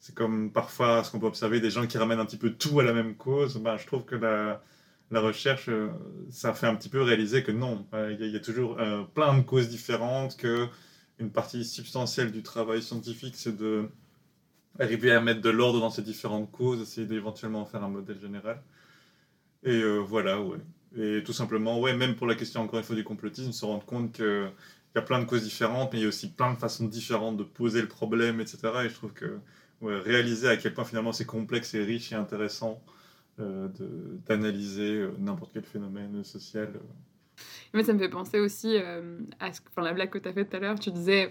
c'est 0.01 0.15
comme 0.15 0.53
parfois 0.53 1.05
ce 1.05 1.11
qu'on 1.11 1.21
peut 1.21 1.27
observer 1.27 1.61
des 1.61 1.71
gens 1.71 1.87
qui 1.87 1.99
ramènent 1.99 2.21
un 2.21 2.27
petit 2.27 2.37
peu 2.39 2.51
tout 2.53 2.81
à 2.81 2.85
la 2.85 2.93
même 2.93 3.17
cause. 3.17 3.59
Ben, 3.59 3.77
je 3.77 3.87
trouve 3.87 4.05
que 4.05 4.17
la, 4.17 4.63
la 5.11 5.21
recherche, 5.21 5.69
euh, 5.69 5.89
ça 6.31 6.55
fait 6.55 6.67
un 6.67 6.75
petit 6.77 6.89
peu 6.89 7.03
réaliser 7.03 7.43
que 7.43 7.53
non, 7.53 7.87
euh, 7.95 8.15
il 8.19 8.27
y, 8.27 8.37
a- 8.37 8.41
toujours 8.41 8.77
plein 9.15 9.37
de 9.39 9.43
causes 9.43 9.69
différentes, 9.69 10.37
que 10.37 10.69
une 11.19 11.31
partie 11.31 11.65
substantielle 11.65 12.33
du 12.33 12.43
travail 12.43 12.83
scientifique, 12.83 13.35
c'est 13.37 13.57
de 13.57 13.89
arriver 14.79 15.13
à 15.13 15.21
mettre 15.21 15.41
de 15.41 15.51
l'ordre 15.51 15.81
dans 15.81 15.91
ces 15.91 16.03
différentes 16.03 16.51
causes, 16.53 16.81
essayer 16.81 17.07
d'éventuellement 17.07 17.63
en 17.63 17.67
faire 17.67 17.83
un 17.85 17.89
modèle 17.89 18.21
général. 18.21 18.63
Et 19.65 19.83
euh, 19.83 19.99
voilà, 19.99 20.41
ouais. 20.41 20.59
Et 20.97 21.23
tout 21.25 21.33
simplement, 21.33 21.81
ouais, 21.81 21.95
même 21.95 22.17
pour 22.17 22.27
la 22.27 22.35
question 22.35 22.63
encore 22.63 22.79
une 22.79 22.85
fois 22.85 22.97
du 22.97 23.05
complotisme, 23.05 23.53
se 23.53 23.65
rendre 23.65 23.85
compte 23.85 24.13
qu'il 24.13 24.51
y 24.95 24.99
a 24.99 25.03
plein 25.03 25.21
de 25.21 25.25
causes 25.27 25.43
différentes, 25.43 25.93
mais 25.93 25.99
il 25.99 26.03
y 26.03 26.07
a 26.07 26.09
aussi 26.09 26.31
plein 26.31 26.53
de 26.53 26.59
façons 26.59 26.87
différentes 26.87 27.37
de 27.37 27.45
poser 27.45 27.83
le 27.83 27.89
problème, 27.89 28.41
etc. 28.41 28.59
Et 28.85 28.89
je 28.89 28.95
trouve 28.95 29.13
que 29.13 29.39
réaliser 29.83 30.49
à 30.49 30.57
quel 30.57 30.75
point 30.75 30.85
finalement 30.85 31.13
c'est 31.13 31.27
complexe 31.27 31.75
et 31.75 31.85
riche 31.85 32.11
et 32.13 32.17
intéressant 32.17 32.83
euh, 33.41 33.69
d'analyser 34.27 34.97
euh, 34.97 35.13
n'importe 35.19 35.53
quel 35.53 35.63
phénomène 35.63 36.25
social. 36.25 36.73
euh. 37.75 37.83
Ça 37.85 37.93
me 37.93 37.99
fait 37.99 38.09
penser 38.09 38.41
aussi 38.41 38.77
à 39.39 39.53
ce, 39.53 39.61
la 39.77 39.93
blague 39.93 40.11
que 40.11 40.19
tu 40.19 40.29
as 40.29 40.33
faite 40.33 40.51
tout 40.51 40.57
à 40.57 40.59
l'heure. 40.59 40.81
Tu 40.81 40.91
disais, 40.91 41.29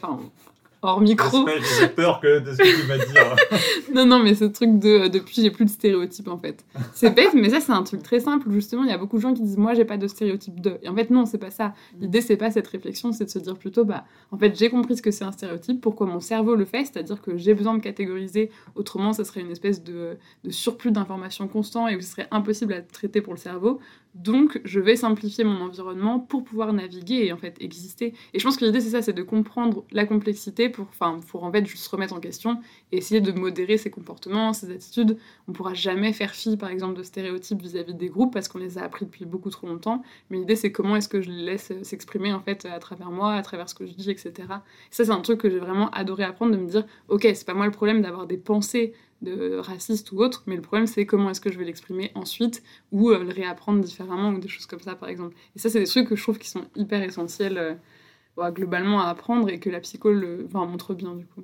hors 0.82 1.02
micro. 1.02 1.48
J'ai 1.80 1.88
peur 1.88 2.20
que 2.22 2.40
de 2.40 2.52
ce 2.52 2.58
que 2.58 2.82
tu 2.82 2.88
m'as 2.88 2.98
dit. 2.98 3.18
hein. 3.18 3.58
Non, 3.94 4.06
non, 4.06 4.20
mais 4.20 4.36
ce 4.36 4.46
truc 4.46 4.80
de 4.80 4.90
euh, 4.90 5.10
depuis, 5.10 5.42
j'ai 5.42 5.52
plus 5.52 5.66
de 5.66 5.70
stéréotypes 5.70 6.28
en 6.28 6.38
fait. 6.38 6.66
C'est 6.94 7.14
bête, 7.14 7.34
mais 7.34 7.50
ça, 7.50 7.60
c'est 7.60 7.72
un 7.72 7.84
truc 7.84 8.04
très 8.04 8.20
simple. 8.20 8.50
Justement, 8.52 8.84
il 8.84 8.90
y 8.90 8.94
a 8.94 8.98
beaucoup 8.98 9.18
de 9.18 9.22
gens 9.22 9.34
qui 9.34 9.42
disent 9.42 9.58
Moi, 9.58 9.74
j'ai 9.74 9.86
pas 9.86 9.98
de 9.98 10.08
stéréotype 10.08 10.60
de. 10.62 10.78
Et 10.84 10.90
en 10.90 10.96
fait, 10.96 11.10
non, 11.10 11.26
c'est 11.26 11.38
pas 11.38 11.52
ça. 11.52 11.74
L'idée, 12.00 12.22
c'est 12.22 12.38
pas 12.38 12.52
cette 12.52 12.68
réflexion, 12.68 13.12
c'est 13.12 13.26
de 13.26 13.30
se 13.30 13.40
dire 13.40 13.56
plutôt 13.58 13.86
Bah, 13.86 14.06
en 14.32 14.38
fait, 14.38 14.58
j'ai 14.58 14.70
compris 14.70 14.98
ce 14.98 15.02
que 15.02 15.12
c'est 15.12 15.24
un 15.26 15.32
stéréotype, 15.32 15.82
pourquoi 15.82 16.08
mon 16.08 16.20
cerveau 16.20 16.56
le 16.56 16.66
fait, 16.66 16.86
c'est-à-dire 16.86 17.22
que 17.22 17.38
j'ai 17.38 17.54
besoin 17.54 17.74
de 17.76 17.82
catégoriser. 17.82 18.52
Autrement, 18.76 19.14
ça 19.14 19.24
serait 19.24 19.42
une 19.42 19.52
espèce 19.52 19.84
de, 19.84 20.18
de 20.44 20.52
surplus 20.52 20.92
d'informations 20.92 21.48
constant 21.48 21.88
et 21.88 21.96
où 21.96 22.02
ce 22.02 22.10
serait 22.12 22.28
impossible 22.32 22.74
à 22.74 22.82
traiter 22.82 23.22
pour 23.22 23.34
le 23.34 23.40
cerveau. 23.40 23.80
Donc, 24.24 24.60
je 24.64 24.80
vais 24.80 24.96
simplifier 24.96 25.44
mon 25.44 25.62
environnement 25.62 26.20
pour 26.20 26.44
pouvoir 26.44 26.74
naviguer 26.74 27.26
et 27.26 27.32
en 27.32 27.38
fait 27.38 27.56
exister. 27.60 28.14
Et 28.34 28.40
je 28.40 28.44
pense 28.44 28.58
que 28.58 28.66
l'idée, 28.66 28.82
c'est 28.82 28.90
ça, 28.90 29.02
c'est 29.04 29.14
de 29.14 29.22
comprendre 29.22 29.84
la 29.92 30.06
complexité 30.06 30.70
pour, 30.70 30.88
pour 31.28 31.44
en 31.44 31.52
fait 31.52 31.66
juste 31.66 31.84
se 31.84 31.90
remettre 31.90 32.16
en 32.16 32.20
question 32.20 32.60
et 32.92 32.98
essayer 32.98 33.22
de 33.22 33.32
modérer 33.32 33.78
ses 33.78 33.92
comportements, 33.92 34.54
ses 34.54 34.72
attitudes. 34.72 35.18
On 35.48 35.52
pourra 35.52 35.76
jamais 35.76 36.14
faire 36.14 36.34
fi, 36.34 36.58
par 36.58 36.70
exemple, 36.70 36.98
de 36.98 37.04
stéréotypes 37.04 37.62
vis-à-vis 37.62 37.94
des 37.94 38.10
groupes 38.10 38.34
parce 38.34 38.48
qu'on 38.48 38.58
les 38.58 38.80
a 38.80 38.84
appris 38.84 39.06
depuis 39.06 39.26
beaucoup 39.26 39.52
trop 39.52 39.68
longtemps. 39.68 40.02
Mais 40.32 40.38
l'idée, 40.38 40.56
c'est 40.56 40.72
comment 40.72 40.96
est-ce 40.96 41.10
que 41.10 41.22
je 41.22 41.30
les 41.30 41.44
laisse 41.44 41.72
s'exprimer 41.84 42.34
en 42.34 42.42
fait 42.42 42.66
à 42.66 42.80
travers 42.80 43.12
moi, 43.12 43.34
à 43.34 43.42
travers 43.44 43.70
ce 43.70 43.76
que 43.76 43.86
je 43.86 43.94
dis, 43.94 44.10
etc. 44.10 44.32
Et 44.38 44.52
ça, 44.90 45.06
c'est 45.06 45.12
un 45.12 45.22
truc 45.22 45.40
que 45.42 45.50
j'ai 45.50 45.60
vraiment 45.60 45.92
adoré 45.92 46.24
apprendre, 46.24 46.54
de 46.54 46.58
me 46.58 46.68
dire, 46.68 46.86
ok, 47.10 47.22
c'est 47.22 47.46
pas 47.46 47.54
moi 47.54 47.66
le 47.66 47.72
problème 47.72 48.02
d'avoir 48.02 48.26
des 48.26 48.38
pensées 48.38 48.94
de 49.22 49.58
raciste 49.58 50.12
ou 50.12 50.20
autre, 50.20 50.44
mais 50.48 50.56
le 50.56 50.62
problème 50.62 50.88
c'est 50.88 51.06
comment 51.06 51.30
est-ce 51.30 51.42
que 51.42 51.52
je 51.52 51.58
vais 51.58 51.66
l'exprimer 51.66 52.12
ensuite 52.16 52.64
ou 52.92 53.10
euh, 53.10 53.24
le 53.24 53.32
réapprendre 53.32 53.84
différemment 53.84 54.30
ou 54.30 54.40
des 54.40 54.48
choses 54.48 54.66
comme 54.66 54.80
ça 54.80 54.96
par 54.96 55.10
exemple. 55.10 55.36
Et 55.56 55.60
ça 55.60 55.70
c'est 55.70 55.80
des 55.80 55.88
trucs 55.88 56.08
que 56.08 56.16
je 56.16 56.22
trouve 56.22 56.38
qui 56.38 56.50
sont 56.50 56.66
hyper 56.76 57.02
essentiels 57.04 57.58
euh, 57.58 58.52
globalement 58.52 59.02
à 59.02 59.08
apprendre 59.10 59.50
et 59.50 59.60
que 59.60 59.70
la 59.70 59.80
psycho 59.80 60.12
le, 60.12 60.48
montre 60.54 60.94
bien 60.94 61.16
du 61.16 61.26
coup. 61.26 61.44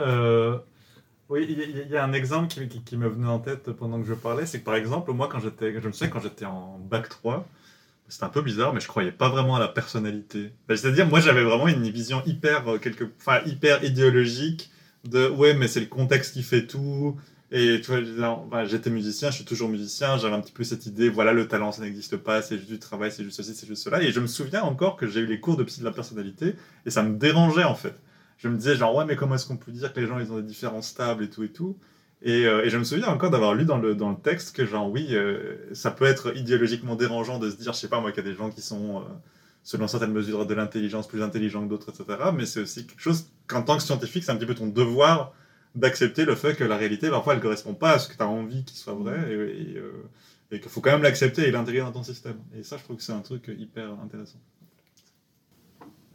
Euh, 0.00 0.58
oui, 1.28 1.46
il 1.48 1.90
y, 1.90 1.96
a 1.96 2.04
un 2.04 2.12
exemple 2.12 2.48
qui, 2.48 2.82
qui- 2.82 2.96
me 2.96 3.08
venait 3.08 3.26
en 3.28 3.40
tête 3.40 3.72
pendant 3.72 4.00
que 4.00 4.06
je 4.06 4.14
parlais, 4.14 4.46
c'est 4.46 4.60
que 4.60 4.64
par 4.64 4.76
exemple, 4.76 5.12
moi, 5.12 5.28
quand 5.28 5.40
j'étais, 5.40 5.72
je 5.80 5.86
me 5.86 5.92
souviens 5.92 6.08
quand 6.08 6.20
j'étais 6.20 6.44
en 6.44 6.78
bac 6.78 7.08
3, 7.08 7.46
c'était 8.08 8.24
un 8.24 8.28
peu 8.28 8.42
bizarre, 8.42 8.74
mais 8.74 8.80
je 8.80 8.88
croyais 8.88 9.12
pas 9.12 9.28
vraiment 9.28 9.56
à 9.56 9.60
la 9.60 9.68
personnalité. 9.68 10.52
Ben, 10.68 10.76
C'est-à-dire, 10.76 11.06
moi, 11.08 11.20
j'avais 11.20 11.44
vraiment 11.44 11.68
une 11.68 11.88
vision 11.90 12.22
hyper, 12.26 12.64
quelque, 12.80 13.04
enfin, 13.20 13.40
hyper 13.46 13.82
idéologique 13.84 14.70
de 15.08 15.28
ouais, 15.28 15.54
mais 15.54 15.68
c'est 15.68 15.80
le 15.80 15.86
contexte 15.86 16.34
qui 16.34 16.42
fait 16.42 16.66
tout. 16.66 17.16
Et 17.52 17.80
tu 17.80 17.92
vois, 17.92 18.28
enfin, 18.46 18.64
j'étais 18.64 18.90
musicien, 18.90 19.30
je 19.30 19.36
suis 19.36 19.44
toujours 19.44 19.68
musicien, 19.68 20.18
j'avais 20.18 20.34
un 20.34 20.40
petit 20.40 20.52
peu 20.52 20.64
cette 20.64 20.86
idée, 20.86 21.08
voilà, 21.08 21.32
le 21.32 21.46
talent, 21.46 21.70
ça 21.70 21.82
n'existe 21.82 22.16
pas, 22.16 22.42
c'est 22.42 22.56
juste 22.58 22.70
du 22.70 22.80
travail, 22.80 23.12
c'est 23.12 23.22
juste 23.22 23.36
ceci, 23.36 23.54
c'est 23.54 23.68
juste 23.68 23.84
cela. 23.84 24.02
Et 24.02 24.10
je 24.10 24.18
me 24.18 24.26
souviens 24.26 24.62
encore 24.62 24.96
que 24.96 25.06
j'ai 25.06 25.20
eu 25.20 25.26
les 25.26 25.38
cours 25.38 25.56
de 25.56 25.62
psy 25.62 25.80
de 25.80 25.84
la 25.84 25.92
personnalité, 25.92 26.56
et 26.86 26.90
ça 26.90 27.04
me 27.04 27.16
dérangeait 27.16 27.64
en 27.64 27.76
fait 27.76 27.94
je 28.38 28.48
me 28.48 28.56
disais 28.56 28.76
genre 28.76 28.94
ouais 28.94 29.04
mais 29.04 29.16
comment 29.16 29.34
est-ce 29.34 29.46
qu'on 29.46 29.56
peut 29.56 29.72
dire 29.72 29.92
que 29.92 30.00
les 30.00 30.06
gens 30.06 30.18
ils 30.18 30.30
ont 30.32 30.36
des 30.36 30.42
différences 30.42 30.88
stables 30.88 31.24
et 31.24 31.30
tout 31.30 31.44
et 31.44 31.48
tout? 31.48 31.76
Et, 32.22 32.46
euh, 32.46 32.68
je 32.68 32.78
me 32.78 32.84
souviens 32.84 33.08
encore 33.08 33.30
d'avoir 33.30 33.54
lu 33.54 33.64
dans 33.64 33.78
le, 33.78 33.94
dans 33.94 34.10
le 34.10 34.16
texte 34.16 34.56
que 34.56 34.64
genre 34.64 34.90
oui 34.90 35.08
euh, 35.12 35.56
ça 35.72 35.90
peut 35.90 36.06
être 36.06 36.36
idéologiquement 36.36 36.96
dérangeant 36.96 37.38
de 37.38 37.50
se 37.50 37.56
dire 37.56 37.72
je 37.72 37.78
sais 37.78 37.88
pas 37.88 38.00
moi 38.00 38.12
qu'il 38.12 38.24
y 38.24 38.26
a 38.26 38.30
des 38.30 38.36
gens 38.36 38.50
qui 38.50 38.62
sont 38.62 38.98
euh, 38.98 39.02
selon 39.66 39.88
certaines 39.88 40.12
mesures 40.12 40.46
de 40.46 40.54
l'intelligence 40.54 41.08
plus 41.08 41.22
intelligents 41.22 41.64
que 41.64 41.70
d'autres 41.70 41.90
etc 41.90 42.30
mais 42.32 42.46
c'est 42.46 42.60
aussi 42.60 42.86
quelque 42.86 43.02
chose 43.02 43.26
qu'en 43.48 43.62
tant 43.62 43.76
que 43.76 43.82
scientifique 43.82 44.22
c'est 44.22 44.30
un 44.30 44.36
petit 44.36 44.46
peu 44.46 44.54
ton 44.54 44.68
devoir 44.68 45.34
d'accepter 45.76 46.24
le 46.24 46.34
fait 46.34 46.54
que 46.54 46.64
la 46.64 46.76
réalité 46.76 47.10
parfois 47.10 47.34
elle 47.34 47.40
correspond 47.40 47.74
pas 47.74 47.92
à 47.92 47.98
ce 47.98 48.08
que 48.08 48.16
tu 48.16 48.22
as 48.22 48.28
envie 48.28 48.64
qu'il 48.64 48.76
soit 48.76 48.94
vrai 48.94 49.18
euh, 49.28 49.92
et 50.50 50.60
qu'il 50.60 50.70
faut 50.70 50.80
quand 50.80 50.92
même 50.92 51.02
l'accepter 51.02 51.46
et 51.46 51.50
l'intégrer 51.50 51.80
dans 51.80 51.92
ton 51.92 52.02
système. 52.02 52.36
Et 52.58 52.62
ça 52.62 52.76
je 52.78 52.84
trouve 52.84 52.96
que 52.96 53.02
c'est 53.02 53.12
un 53.12 53.20
truc 53.20 53.50
hyper 53.58 53.90
intéressant. 54.02 54.38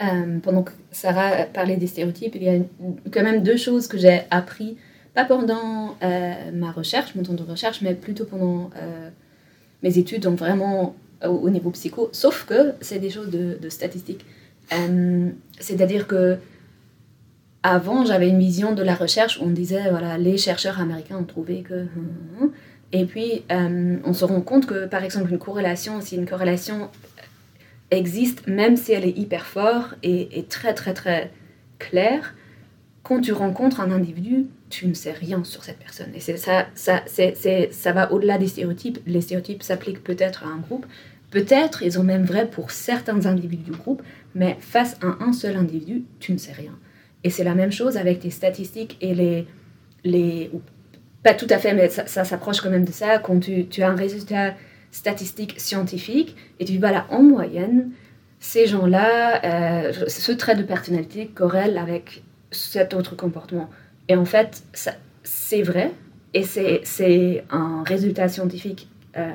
Euh, 0.01 0.39
pendant 0.39 0.63
que 0.63 0.71
Sarah 0.91 1.45
parlait 1.45 1.77
des 1.77 1.85
stéréotypes, 1.85 2.35
il 2.35 2.43
y 2.43 2.49
a 2.49 2.59
quand 3.11 3.23
même 3.23 3.43
deux 3.43 3.57
choses 3.57 3.87
que 3.87 3.99
j'ai 3.99 4.21
appris, 4.31 4.77
pas 5.13 5.25
pendant 5.25 5.95
euh, 6.01 6.51
ma 6.51 6.71
recherche, 6.71 7.13
mon 7.13 7.21
temps 7.21 7.33
de 7.33 7.43
recherche, 7.43 7.81
mais 7.83 7.93
plutôt 7.93 8.25
pendant 8.25 8.71
mes 9.83 9.97
études, 9.97 10.23
donc 10.23 10.39
vraiment 10.39 10.95
au, 11.25 11.29
au 11.45 11.49
niveau 11.49 11.69
psycho, 11.71 12.09
sauf 12.11 12.45
que 12.45 12.73
c'est 12.81 12.99
des 12.99 13.09
choses 13.09 13.29
de, 13.29 13.57
de 13.61 13.69
statistiques. 13.69 14.25
Euh, 14.73 15.29
C'est-à-dire 15.59 16.07
que 16.07 16.37
avant, 17.63 18.05
j'avais 18.05 18.27
une 18.29 18.39
vision 18.39 18.73
de 18.73 18.81
la 18.81 18.95
recherche 18.95 19.39
où 19.39 19.43
on 19.43 19.49
disait, 19.51 19.89
voilà, 19.91 20.17
les 20.17 20.37
chercheurs 20.37 20.79
américains 20.79 21.17
ont 21.17 21.23
trouvé 21.25 21.61
que... 21.61 21.85
Et 22.91 23.05
puis, 23.05 23.43
euh, 23.51 23.97
on 24.03 24.13
se 24.13 24.25
rend 24.25 24.41
compte 24.41 24.65
que, 24.65 24.85
par 24.87 25.03
exemple, 25.03 25.31
une 25.31 25.37
corrélation, 25.37 26.01
si 26.01 26.15
une 26.15 26.25
corrélation 26.25 26.89
existe, 27.91 28.47
même 28.47 28.75
si 28.77 28.93
elle 28.93 29.05
est 29.05 29.17
hyper 29.17 29.45
forte 29.45 29.95
et, 30.03 30.39
et 30.39 30.43
très 30.43 30.73
très 30.73 30.93
très 30.93 31.31
claire, 31.79 32.33
quand 33.03 33.21
tu 33.21 33.31
rencontres 33.31 33.79
un 33.79 33.91
individu, 33.91 34.47
tu 34.69 34.87
ne 34.87 34.93
sais 34.93 35.11
rien 35.11 35.43
sur 35.43 35.63
cette 35.63 35.77
personne. 35.79 36.09
Et 36.15 36.19
ça, 36.19 36.67
ça, 36.75 37.01
c'est- 37.05 37.69
ça 37.71 37.91
va 37.91 38.11
au-delà 38.11 38.37
des 38.37 38.47
stéréotypes. 38.47 38.99
Les 39.05 39.21
stéréotypes 39.21 39.63
s'appliquent 39.63 40.03
peut-être 40.03 40.45
à 40.45 40.47
un 40.47 40.57
groupe, 40.57 40.85
peut-être 41.31 41.81
ils 41.81 41.93
sont 41.93 42.03
même 42.03 42.23
vrais 42.23 42.47
pour 42.47 42.71
certains 42.71 43.25
individus 43.25 43.63
du 43.63 43.71
groupe, 43.71 44.03
mais 44.35 44.57
face 44.59 44.97
à 45.01 45.23
un 45.23 45.33
seul 45.33 45.55
individu, 45.55 46.03
tu 46.19 46.31
ne 46.33 46.37
sais 46.37 46.51
rien. 46.51 46.77
Et 47.23 47.29
c'est 47.29 47.43
la 47.43 47.55
même 47.55 47.71
chose 47.71 47.97
avec 47.97 48.19
tes 48.19 48.29
statistiques 48.29 48.97
et 49.01 49.15
les... 49.15 49.47
les 50.03 50.51
pas 51.23 51.33
tout 51.35 51.47
à 51.51 51.59
fait, 51.59 51.73
mais 51.75 51.87
ça, 51.89 52.23
s'approche 52.23 52.61
quand 52.61 52.71
même 52.71 52.83
de 52.83 52.91
ça. 52.91 53.19
Quand 53.19 53.39
tu, 53.39 53.83
as 53.83 53.89
un 53.89 53.95
résultat 53.95 54.55
statistique 54.89 55.59
scientifique 55.59 56.35
et 56.59 56.65
tu 56.65 56.71
dis, 56.71 56.77
voilà, 56.79 57.05
en 57.11 57.21
moyenne, 57.21 57.91
ces 58.39 58.65
gens-là, 58.65 59.39
euh, 59.45 59.93
ce 60.07 60.31
trait 60.31 60.55
de 60.55 60.63
personnalité 60.63 61.27
corrèle 61.27 61.77
avec 61.77 62.23
cet 62.49 62.95
autre 62.95 63.15
comportement. 63.15 63.69
Et 64.07 64.15
en 64.15 64.25
fait, 64.25 64.63
c'est 65.23 65.61
vrai 65.61 65.91
et 66.33 66.43
c'est 66.43 66.81
c'est 66.83 67.43
un 67.51 67.83
résultat 67.83 68.29
scientifique 68.29 68.89
euh, 69.17 69.31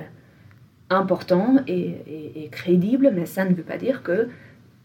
important 0.91 1.57
et, 1.67 2.49
crédible, 2.53 3.13
mais 3.15 3.27
ça 3.27 3.45
ne 3.45 3.55
veut 3.55 3.63
pas 3.63 3.77
dire 3.77 4.03
que 4.03 4.29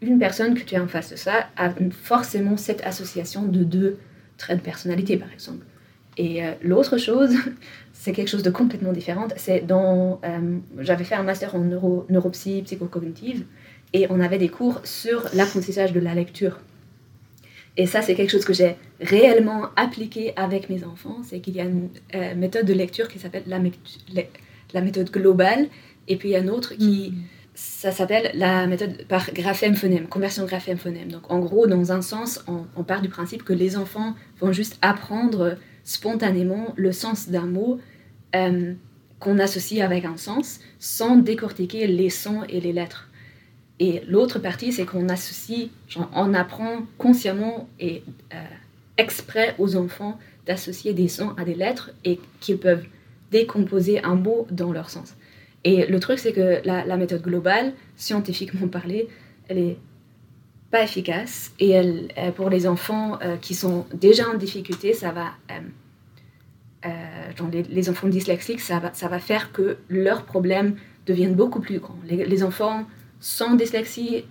une 0.02 0.18
personne 0.18 0.56
que 0.56 0.64
tu 0.64 0.76
as 0.76 0.82
en 0.82 0.88
face 0.88 1.12
de 1.12 1.16
ça 1.16 1.48
a 1.58 1.70
forcément 1.92 2.58
cette 2.58 2.84
association 2.86 3.44
de 3.44 3.64
deux 3.64 4.00
traits 4.38 4.58
de 4.58 4.64
personnalité, 4.64 5.18
par 5.18 5.32
exemple. 5.32 5.64
Et 6.18 6.44
euh, 6.44 6.52
l'autre 6.64 6.98
chose, 6.98 7.36
c'est 7.94 8.12
quelque 8.12 8.28
chose 8.28 8.44
de 8.44 8.50
complètement 8.50 8.94
différent. 8.94 9.28
C'est 9.36 9.62
dans, 9.62 10.20
euh, 10.26 10.58
j'avais 10.80 11.04
fait 11.04 11.16
un 11.16 11.24
master 11.24 11.56
en 11.56 11.60
neuro, 11.60 12.06
neuropsy 12.10 12.64
psychocognitive 12.64 13.46
et 13.94 14.08
on 14.10 14.20
avait 14.20 14.40
des 14.40 14.50
cours 14.50 14.82
sur 14.84 15.26
l'apprentissage 15.34 15.94
de 15.94 16.00
la 16.00 16.16
lecture. 16.16 16.60
Et 17.78 17.86
ça, 17.86 18.02
c'est 18.02 18.16
quelque 18.16 18.32
chose 18.32 18.44
que 18.44 18.54
j'ai 18.54 18.76
réellement 19.00 19.68
appliqué 19.76 20.34
avec 20.36 20.70
mes 20.70 20.84
enfants. 20.84 21.20
C'est 21.24 21.40
qu'il 21.40 21.56
y 21.56 21.62
a 21.62 21.64
une 21.64 21.90
euh, 22.16 22.36
méthode 22.36 22.66
de 22.66 22.74
lecture 22.74 23.08
qui 23.08 23.20
s'appelle 23.20 23.44
la 23.48 24.82
méthode 24.82 25.10
globale, 25.10 25.68
et 26.12 26.18
puis 26.18 26.30
il 26.30 26.32
y 26.34 26.36
a 26.36 26.40
une 26.40 26.50
autre 26.50 26.76
qui, 26.76 27.14
ça 27.56 27.92
s'appelle 27.92 28.32
la 28.34 28.68
méthode 28.68 29.06
par 29.08 29.32
graphème-phonème, 29.32 30.08
conversion 30.08 30.46
graphème-phonème. 30.46 31.10
Donc 31.10 31.32
en 31.32 31.40
gros, 31.40 31.68
dans 31.68 31.94
un 31.94 32.02
sens, 32.02 32.44
on, 32.48 32.66
on 32.76 32.84
part 32.84 33.02
du 33.02 33.08
principe 33.08 33.44
que 33.44 33.54
les 33.54 33.78
enfants 33.78 34.14
vont 34.42 34.52
juste 34.52 34.78
apprendre 34.82 35.58
spontanément 35.86 36.74
le 36.76 36.92
sens 36.92 37.30
d'un 37.30 37.46
mot 37.46 37.80
euh, 38.36 38.74
qu'on 39.20 39.40
associe 39.40 39.82
avec 39.82 40.04
un 40.04 40.18
sens, 40.18 40.60
sans 40.80 41.16
décortiquer 41.16 41.88
les 41.88 42.10
sons 42.10 42.44
et 42.50 42.60
les 42.60 42.74
lettres. 42.74 43.08
Et 43.80 44.02
l'autre 44.06 44.40
partie, 44.40 44.74
c'est 44.74 44.86
qu'on 44.86 45.08
associe, 45.08 45.70
genre, 45.88 46.12
on 46.14 46.34
apprend 46.34 46.82
consciemment 46.98 47.70
et 47.80 48.04
euh, 48.34 48.44
exprès 48.98 49.56
aux 49.60 49.78
enfants 49.78 50.20
d'associer 50.46 50.94
des 50.94 51.08
sons 51.08 51.34
à 51.38 51.46
des 51.46 51.56
lettres 51.56 51.92
et 52.04 52.20
qu'ils 52.42 52.58
peuvent 52.58 52.86
décomposer 53.32 54.04
un 54.04 54.16
mot 54.16 54.46
dans 54.52 54.74
leur 54.74 54.90
sens. 54.90 55.16
Et 55.64 55.86
le 55.86 56.00
truc, 56.00 56.20
c'est 56.20 56.34
que 56.34 56.62
la, 56.66 56.98
méthode 56.98 57.22
globale, 57.22 57.74
scientifiquement 57.96 58.68
parlée, 58.68 59.08
elle 59.48 59.58
est 59.58 59.78
pas 60.72 60.84
efficace. 60.84 61.52
Et 61.60 61.78
euh, 61.78 62.32
pour 62.32 62.50
les 62.50 62.68
enfants 62.68 63.20
euh, 63.22 63.38
qui 63.38 63.54
sont 63.54 63.86
déjà 63.94 64.28
en 64.30 64.36
difficulté, 64.36 64.94
ça 64.94 65.12
va, 65.12 65.34
euh, 65.52 65.60
euh, 66.86 67.62
les, 67.70 67.90
enfants 67.90 68.08
dyslexiques, 68.08 68.60
ça 68.60 68.80
va, 68.80 68.94
ça 68.94 69.08
va 69.08 69.20
faire 69.20 69.52
que 69.52 69.78
leurs 69.90 70.24
problèmes 70.24 70.76
deviennent 71.06 71.36
beaucoup 71.36 71.60
plus 71.60 71.80
grands. 71.80 71.98
Les, 72.08 72.44
enfants 72.44 72.86
sans 73.20 73.54
dyslexie, 73.54 74.26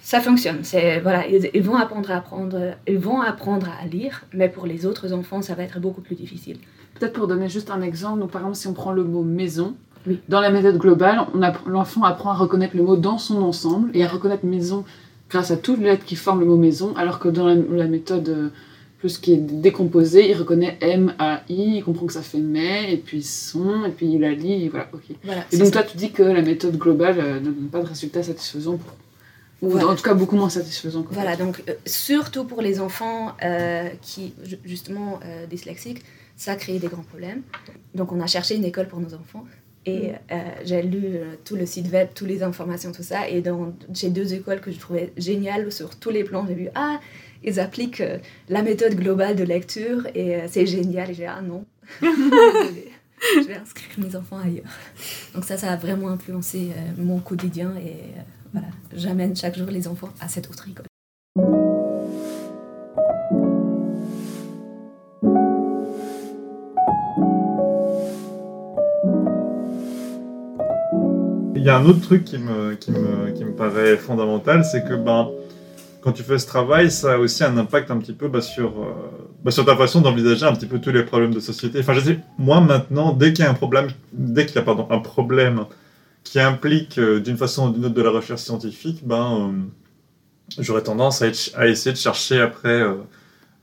ça 0.00 0.20
fonctionne. 0.20 0.64
C'est 0.64 1.00
voilà, 1.00 1.26
ils 1.26 1.62
vont 1.62 1.76
apprendre 1.76 2.10
à 2.10 2.16
apprendre, 2.16 2.74
ils 2.86 2.98
vont 2.98 3.20
apprendre 3.20 3.68
à 3.82 3.86
lire, 3.86 4.24
mais 4.32 4.48
pour 4.48 4.66
les 4.66 4.86
autres 4.86 5.12
enfants, 5.12 5.42
ça 5.42 5.54
va 5.54 5.62
être 5.64 5.78
beaucoup 5.78 6.00
plus 6.00 6.14
difficile. 6.14 6.58
Peut-être 6.98 7.12
pour 7.12 7.26
donner 7.26 7.48
juste 7.48 7.70
un 7.70 7.82
exemple, 7.82 8.20
donc 8.20 8.30
par 8.30 8.42
exemple 8.42 8.56
si 8.56 8.66
on 8.68 8.72
prend 8.72 8.92
le 8.92 9.04
mot 9.04 9.22
maison, 9.22 9.74
Oui. 10.06 10.20
dans 10.28 10.40
la 10.40 10.50
méthode 10.50 10.78
globale, 10.78 11.26
l'enfant 11.66 12.04
apprend 12.04 12.30
à 12.30 12.34
reconnaître 12.34 12.76
le 12.76 12.82
mot 12.82 12.96
dans 12.96 13.18
son 13.18 13.42
ensemble 13.42 13.90
et 13.94 14.04
à 14.04 14.08
reconnaître 14.08 14.44
maison 14.46 14.84
grâce 15.30 15.50
à 15.50 15.56
toutes 15.56 15.78
les 15.80 15.86
lettres 15.86 16.04
qui 16.04 16.14
forment 16.16 16.40
le 16.40 16.46
mot 16.46 16.56
maison, 16.56 16.94
alors 16.96 17.18
que 17.18 17.28
dans 17.28 17.46
la, 17.46 17.54
la 17.56 17.86
méthode 17.86 18.28
euh, 18.28 18.48
plus 19.00 19.18
qui 19.18 19.32
est 19.32 19.38
décomposée, 19.38 20.30
il 20.30 20.34
reconnaît 20.36 20.78
M, 20.80 21.14
A, 21.18 21.42
I, 21.48 21.76
il 21.78 21.82
comprend 21.84 22.06
que 22.06 22.12
ça 22.12 22.22
fait 22.22 22.38
mais, 22.38 22.92
et 22.92 22.96
puis 22.96 23.22
son, 23.22 23.84
et 23.84 23.90
puis 23.90 24.06
il 24.12 24.20
la 24.20 24.32
lit, 24.32 24.64
et 24.64 24.68
voilà, 24.68 24.88
ok. 24.92 25.02
Voilà, 25.24 25.44
Et 25.50 25.56
donc 25.58 25.66
ça. 25.66 25.72
toi 25.72 25.82
tu 25.82 25.96
dis 25.96 26.12
que 26.12 26.22
la 26.22 26.42
méthode 26.42 26.76
globale 26.78 27.16
euh, 27.18 27.34
ne 27.40 27.46
donne 27.46 27.68
pas 27.72 27.80
de 27.80 27.86
résultat 27.88 28.22
satisfaisant 28.22 28.76
pour 28.76 28.92
Ou 29.62 29.70
Voilà. 29.70 29.88
en 29.88 29.94
tout 29.96 30.02
cas 30.02 30.14
beaucoup 30.14 30.36
moins 30.36 30.48
satisfaisant. 30.50 31.04
Voilà, 31.10 31.34
donc 31.36 31.62
euh, 31.68 31.72
surtout 31.86 32.44
pour 32.44 32.62
les 32.62 32.80
enfants 32.80 33.32
euh, 33.42 33.88
qui, 34.00 34.32
ju- 34.44 34.58
justement, 34.64 35.18
euh, 35.24 35.46
dyslexiques, 35.46 36.02
ça 36.36 36.56
crée 36.56 36.78
des 36.78 36.88
grands 36.88 37.02
problèmes. 37.02 37.42
Donc 37.94 38.12
on 38.12 38.20
a 38.20 38.26
cherché 38.26 38.56
une 38.56 38.64
école 38.64 38.88
pour 38.88 39.00
nos 39.00 39.14
enfants. 39.14 39.44
Et 39.86 40.12
euh, 40.32 40.36
j'ai 40.64 40.82
lu 40.82 41.02
euh, 41.04 41.34
tout 41.44 41.56
le 41.56 41.66
site 41.66 41.92
web, 41.92 42.08
toutes 42.14 42.28
les 42.28 42.42
informations, 42.42 42.90
tout 42.92 43.02
ça. 43.02 43.28
Et 43.28 43.42
dans, 43.42 43.74
j'ai 43.92 44.08
deux 44.08 44.32
écoles 44.32 44.60
que 44.60 44.70
je 44.70 44.78
trouvais 44.78 45.12
géniales 45.16 45.70
sur 45.70 45.98
tous 45.98 46.10
les 46.10 46.24
plans. 46.24 46.46
J'ai 46.46 46.54
vu, 46.54 46.68
ah, 46.74 47.00
ils 47.42 47.60
appliquent 47.60 48.00
euh, 48.00 48.18
la 48.48 48.62
méthode 48.62 48.94
globale 48.94 49.36
de 49.36 49.44
lecture 49.44 50.06
et 50.14 50.38
c'est 50.48 50.66
génial. 50.66 51.10
Et 51.10 51.14
j'ai 51.14 51.24
dit, 51.24 51.28
ah 51.28 51.42
non, 51.42 51.66
je 52.00 53.46
vais 53.46 53.56
inscrire 53.56 53.90
mes 53.98 54.16
enfants 54.16 54.38
ailleurs. 54.38 54.64
Donc 55.34 55.44
ça, 55.44 55.58
ça 55.58 55.70
a 55.70 55.76
vraiment 55.76 56.08
influencé 56.08 56.70
mon 56.96 57.18
quotidien. 57.18 57.74
Et 57.76 57.96
voilà, 58.52 58.68
j'amène 58.94 59.36
chaque 59.36 59.58
jour 59.58 59.68
les 59.68 59.86
enfants 59.86 60.10
à 60.20 60.28
cette 60.28 60.48
autre 60.48 60.66
école. 60.66 60.86
Un 71.74 71.86
autre 71.86 72.00
truc 72.00 72.24
qui 72.24 72.38
me, 72.38 72.74
qui 72.74 72.90
me, 72.92 73.30
qui 73.32 73.44
me 73.44 73.52
paraît 73.52 73.96
fondamental, 73.96 74.64
c'est 74.64 74.84
que 74.84 74.94
ben, 74.94 75.30
quand 76.02 76.12
tu 76.12 76.22
fais 76.22 76.38
ce 76.38 76.46
travail, 76.46 76.90
ça 76.90 77.14
a 77.14 77.18
aussi 77.18 77.44
un 77.44 77.56
impact 77.56 77.90
un 77.90 77.98
petit 77.98 78.12
peu 78.12 78.28
bah, 78.28 78.40
sur, 78.42 78.68
euh, 78.82 78.92
bah, 79.42 79.50
sur 79.50 79.64
ta 79.64 79.76
façon 79.76 80.00
d'envisager 80.00 80.44
un 80.46 80.52
petit 80.54 80.66
peu 80.66 80.78
tous 80.80 80.90
les 80.90 81.02
problèmes 81.04 81.32
de 81.34 81.40
société. 81.40 81.80
Enfin, 81.80 81.94
je 81.94 82.00
sais, 82.00 82.18
moi 82.38 82.60
maintenant, 82.60 83.12
dès 83.12 83.32
qu'il 83.32 83.44
y 83.44 83.48
a 83.48 83.50
un 83.50 83.54
problème, 83.54 83.88
dès 84.12 84.46
qu'il 84.46 84.56
y 84.56 84.58
a 84.58 84.62
pardon, 84.62 84.86
un 84.90 84.98
problème 84.98 85.64
qui 86.24 86.40
implique 86.40 86.98
euh, 86.98 87.20
d'une 87.20 87.36
façon 87.36 87.68
ou 87.68 87.72
d'une 87.72 87.84
autre 87.86 87.94
de 87.94 88.02
la 88.02 88.10
recherche 88.10 88.42
scientifique, 88.42 89.00
ben, 89.06 89.50
euh, 89.52 90.62
j'aurais 90.62 90.82
tendance 90.82 91.22
à, 91.22 91.26
être- 91.28 91.52
à 91.56 91.66
essayer 91.68 91.92
de 91.92 91.98
chercher 91.98 92.40
après 92.40 92.82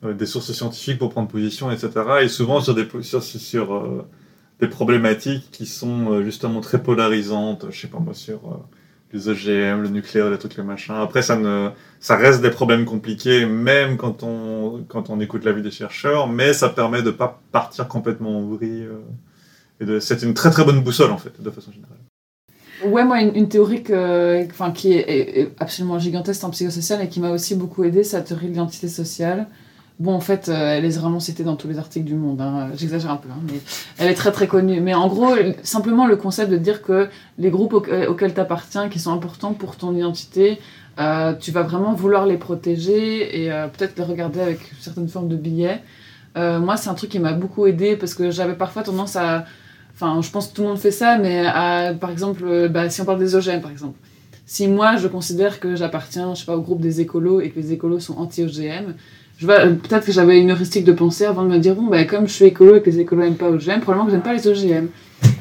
des 0.03 0.25
sources 0.25 0.51
scientifiques 0.51 0.97
pour 0.97 1.09
prendre 1.11 1.27
position, 1.27 1.69
etc. 1.69 1.91
Et 2.23 2.27
souvent 2.27 2.59
sur 2.59 2.73
des, 2.73 2.87
sur, 3.01 3.21
sur, 3.21 4.03
des 4.61 4.67
problématiques 4.67 5.49
qui 5.51 5.65
sont 5.65 6.11
euh, 6.13 6.23
justement 6.23 6.61
très 6.61 6.81
polarisantes, 6.83 7.65
je 7.71 7.81
sais 7.81 7.87
pas 7.87 7.99
moi, 7.99 8.13
sur 8.13 8.39
euh, 8.45 8.57
les 9.13 9.27
OGM, 9.29 9.81
le 9.81 9.89
nucléaire, 9.89 10.29
les 10.29 10.37
trucs, 10.37 10.55
le 10.57 10.63
machin. 10.63 11.01
Après, 11.01 11.21
ça, 11.21 11.35
ne, 11.37 11.69
ça 11.99 12.15
reste 12.15 12.41
des 12.41 12.51
problèmes 12.51 12.85
compliqués, 12.85 13.45
même 13.45 13.97
quand 13.97 14.23
on, 14.23 14.83
quand 14.87 15.09
on 15.09 15.19
écoute 15.19 15.43
l'avis 15.45 15.61
des 15.63 15.71
chercheurs, 15.71 16.27
mais 16.27 16.53
ça 16.53 16.69
permet 16.69 17.01
de 17.01 17.11
pas 17.11 17.41
partir 17.51 17.87
complètement 17.87 18.39
en 18.39 18.43
vrille. 18.47 18.85
euh, 18.85 19.01
et 19.81 19.99
c'est 19.99 20.21
une 20.23 20.33
très 20.35 20.51
très 20.51 20.63
bonne 20.65 20.81
boussole, 20.83 21.11
en 21.11 21.17
fait, 21.17 21.41
de 21.41 21.49
façon 21.51 21.71
générale. 21.71 21.97
Ouais, 22.83 23.03
moi, 23.05 23.21
une, 23.21 23.35
une 23.35 23.49
théorie 23.49 23.83
enfin, 24.49 24.71
qui 24.71 24.93
est- 24.93 25.39
est 25.41 25.51
absolument 25.59 25.99
gigantesque 25.99 26.43
en 26.43 26.49
psychosocial 26.49 27.01
et 27.01 27.09
qui 27.09 27.19
m'a 27.19 27.29
aussi 27.31 27.55
beaucoup 27.55 27.83
aidé, 27.83 28.03
c'est 28.03 28.17
la 28.17 28.23
théorie 28.23 28.45
de 28.47 28.51
l'identité 28.51 28.87
sociale. 28.87 29.47
Bon, 30.01 30.15
en 30.15 30.19
fait, 30.19 30.49
euh, 30.49 30.77
elle 30.77 30.83
est 30.83 30.97
vraiment 30.97 31.19
citée 31.19 31.43
dans 31.43 31.55
tous 31.55 31.67
les 31.67 31.77
articles 31.77 32.07
du 32.07 32.15
monde. 32.15 32.41
hein. 32.41 32.71
J'exagère 32.75 33.11
un 33.11 33.17
peu, 33.17 33.29
hein, 33.29 33.39
mais 33.45 33.59
elle 33.99 34.09
est 34.09 34.15
très 34.15 34.31
très 34.31 34.47
connue. 34.47 34.81
Mais 34.81 34.95
en 34.95 35.07
gros, 35.07 35.35
simplement 35.61 36.07
le 36.07 36.15
concept 36.15 36.49
de 36.49 36.57
dire 36.57 36.81
que 36.81 37.07
les 37.37 37.51
groupes 37.51 37.87
euh, 37.87 38.07
auxquels 38.07 38.33
tu 38.33 38.39
appartiens, 38.39 38.89
qui 38.89 38.97
sont 38.97 39.13
importants 39.13 39.53
pour 39.53 39.75
ton 39.75 39.95
identité, 39.95 40.57
euh, 40.99 41.35
tu 41.39 41.51
vas 41.51 41.61
vraiment 41.61 41.93
vouloir 41.93 42.25
les 42.25 42.37
protéger 42.37 43.43
et 43.43 43.51
peut-être 43.77 43.95
les 43.95 44.03
regarder 44.03 44.39
avec 44.39 44.59
certaines 44.79 45.07
formes 45.07 45.27
de 45.27 45.35
billets. 45.35 45.83
Moi, 46.35 46.77
c'est 46.77 46.89
un 46.89 46.95
truc 46.95 47.11
qui 47.11 47.19
m'a 47.19 47.33
beaucoup 47.33 47.67
aidé 47.67 47.95
parce 47.95 48.15
que 48.15 48.31
j'avais 48.31 48.55
parfois 48.55 48.81
tendance 48.81 49.15
à. 49.15 49.45
Enfin, 49.93 50.19
je 50.23 50.31
pense 50.31 50.47
que 50.47 50.55
tout 50.55 50.63
le 50.63 50.69
monde 50.69 50.79
fait 50.79 50.89
ça, 50.89 51.19
mais 51.19 51.45
par 51.99 52.09
exemple, 52.09 52.69
bah, 52.69 52.89
si 52.89 53.01
on 53.01 53.05
parle 53.05 53.19
des 53.19 53.35
OGM, 53.35 53.61
par 53.61 53.69
exemple. 53.69 53.99
Si 54.47 54.67
moi, 54.67 54.97
je 54.97 55.07
considère 55.07 55.59
que 55.59 55.75
j'appartiens, 55.75 56.33
je 56.33 56.39
sais 56.39 56.45
pas, 56.45 56.57
au 56.57 56.61
groupe 56.61 56.81
des 56.81 56.99
écolos 56.99 57.39
et 57.39 57.51
que 57.51 57.59
les 57.59 57.71
écolos 57.71 57.99
sont 57.99 58.17
anti-OGM, 58.17 58.95
peut-être 59.47 60.05
que 60.05 60.11
j'avais 60.11 60.39
une 60.39 60.51
heuristique 60.51 60.85
de 60.85 60.91
pensée 60.91 61.25
avant 61.25 61.43
de 61.43 61.49
me 61.49 61.57
dire, 61.57 61.75
bon, 61.75 61.87
bah, 61.87 62.03
comme 62.05 62.27
je 62.27 62.33
suis 62.33 62.45
écolo 62.45 62.75
et 62.75 62.81
que 62.81 62.89
les 62.89 62.99
écolos 62.99 63.23
n'aiment 63.23 63.35
pas 63.35 63.49
OGM, 63.49 63.79
probablement 63.81 64.05
que 64.05 64.11
j'aime 64.11 64.21
pas 64.21 64.33
les 64.33 64.47
OGM. 64.47 64.87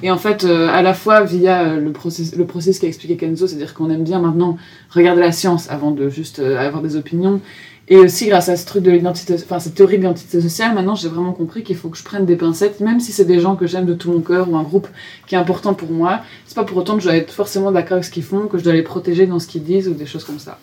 Et 0.02 0.10
en 0.10 0.18
fait, 0.18 0.44
euh, 0.44 0.68
à 0.68 0.82
la 0.82 0.94
fois 0.94 1.22
via 1.22 1.62
euh, 1.62 1.80
le 1.80 1.92
processus, 1.92 2.36
le 2.36 2.46
processus 2.46 2.80
qu'a 2.80 2.86
expliqué 2.86 3.16
Kenzo, 3.16 3.46
c'est-à-dire 3.46 3.74
qu'on 3.74 3.90
aime 3.90 4.04
bien 4.04 4.20
maintenant 4.20 4.56
regarder 4.90 5.20
la 5.20 5.32
science 5.32 5.70
avant 5.70 5.90
de 5.90 6.08
juste 6.08 6.38
euh, 6.38 6.58
avoir 6.58 6.82
des 6.82 6.96
opinions, 6.96 7.40
et 7.88 7.96
aussi 7.96 8.28
grâce 8.28 8.48
à 8.48 8.56
ce 8.56 8.66
truc 8.66 8.82
de 8.84 8.90
l'identité, 8.90 9.34
enfin 9.34 9.58
cette 9.58 9.74
théorie 9.74 9.96
de 9.96 10.02
l'identité 10.02 10.40
sociale, 10.40 10.74
maintenant 10.74 10.94
j'ai 10.94 11.08
vraiment 11.08 11.32
compris 11.32 11.64
qu'il 11.64 11.76
faut 11.76 11.88
que 11.88 11.98
je 11.98 12.04
prenne 12.04 12.24
des 12.24 12.36
pincettes, 12.36 12.80
même 12.80 13.00
si 13.00 13.10
c'est 13.10 13.24
des 13.24 13.40
gens 13.40 13.56
que 13.56 13.66
j'aime 13.66 13.84
de 13.84 13.94
tout 13.94 14.12
mon 14.12 14.20
cœur 14.20 14.48
ou 14.48 14.56
un 14.56 14.62
groupe 14.62 14.86
qui 15.26 15.34
est 15.34 15.38
important 15.38 15.74
pour 15.74 15.90
moi. 15.90 16.20
C'est 16.46 16.54
pas 16.54 16.64
pour 16.64 16.76
autant 16.76 16.94
que 16.94 17.00
je 17.00 17.08
dois 17.08 17.16
être 17.16 17.32
forcément 17.32 17.72
d'accord 17.72 17.94
avec 17.94 18.04
ce 18.04 18.10
qu'ils 18.10 18.22
font, 18.22 18.46
que 18.46 18.58
je 18.58 18.64
dois 18.64 18.74
les 18.74 18.82
protéger 18.82 19.26
dans 19.26 19.40
ce 19.40 19.48
qu'ils 19.48 19.64
disent 19.64 19.88
ou 19.88 19.94
des 19.94 20.06
choses 20.06 20.24
comme 20.24 20.38
ça. 20.38 20.58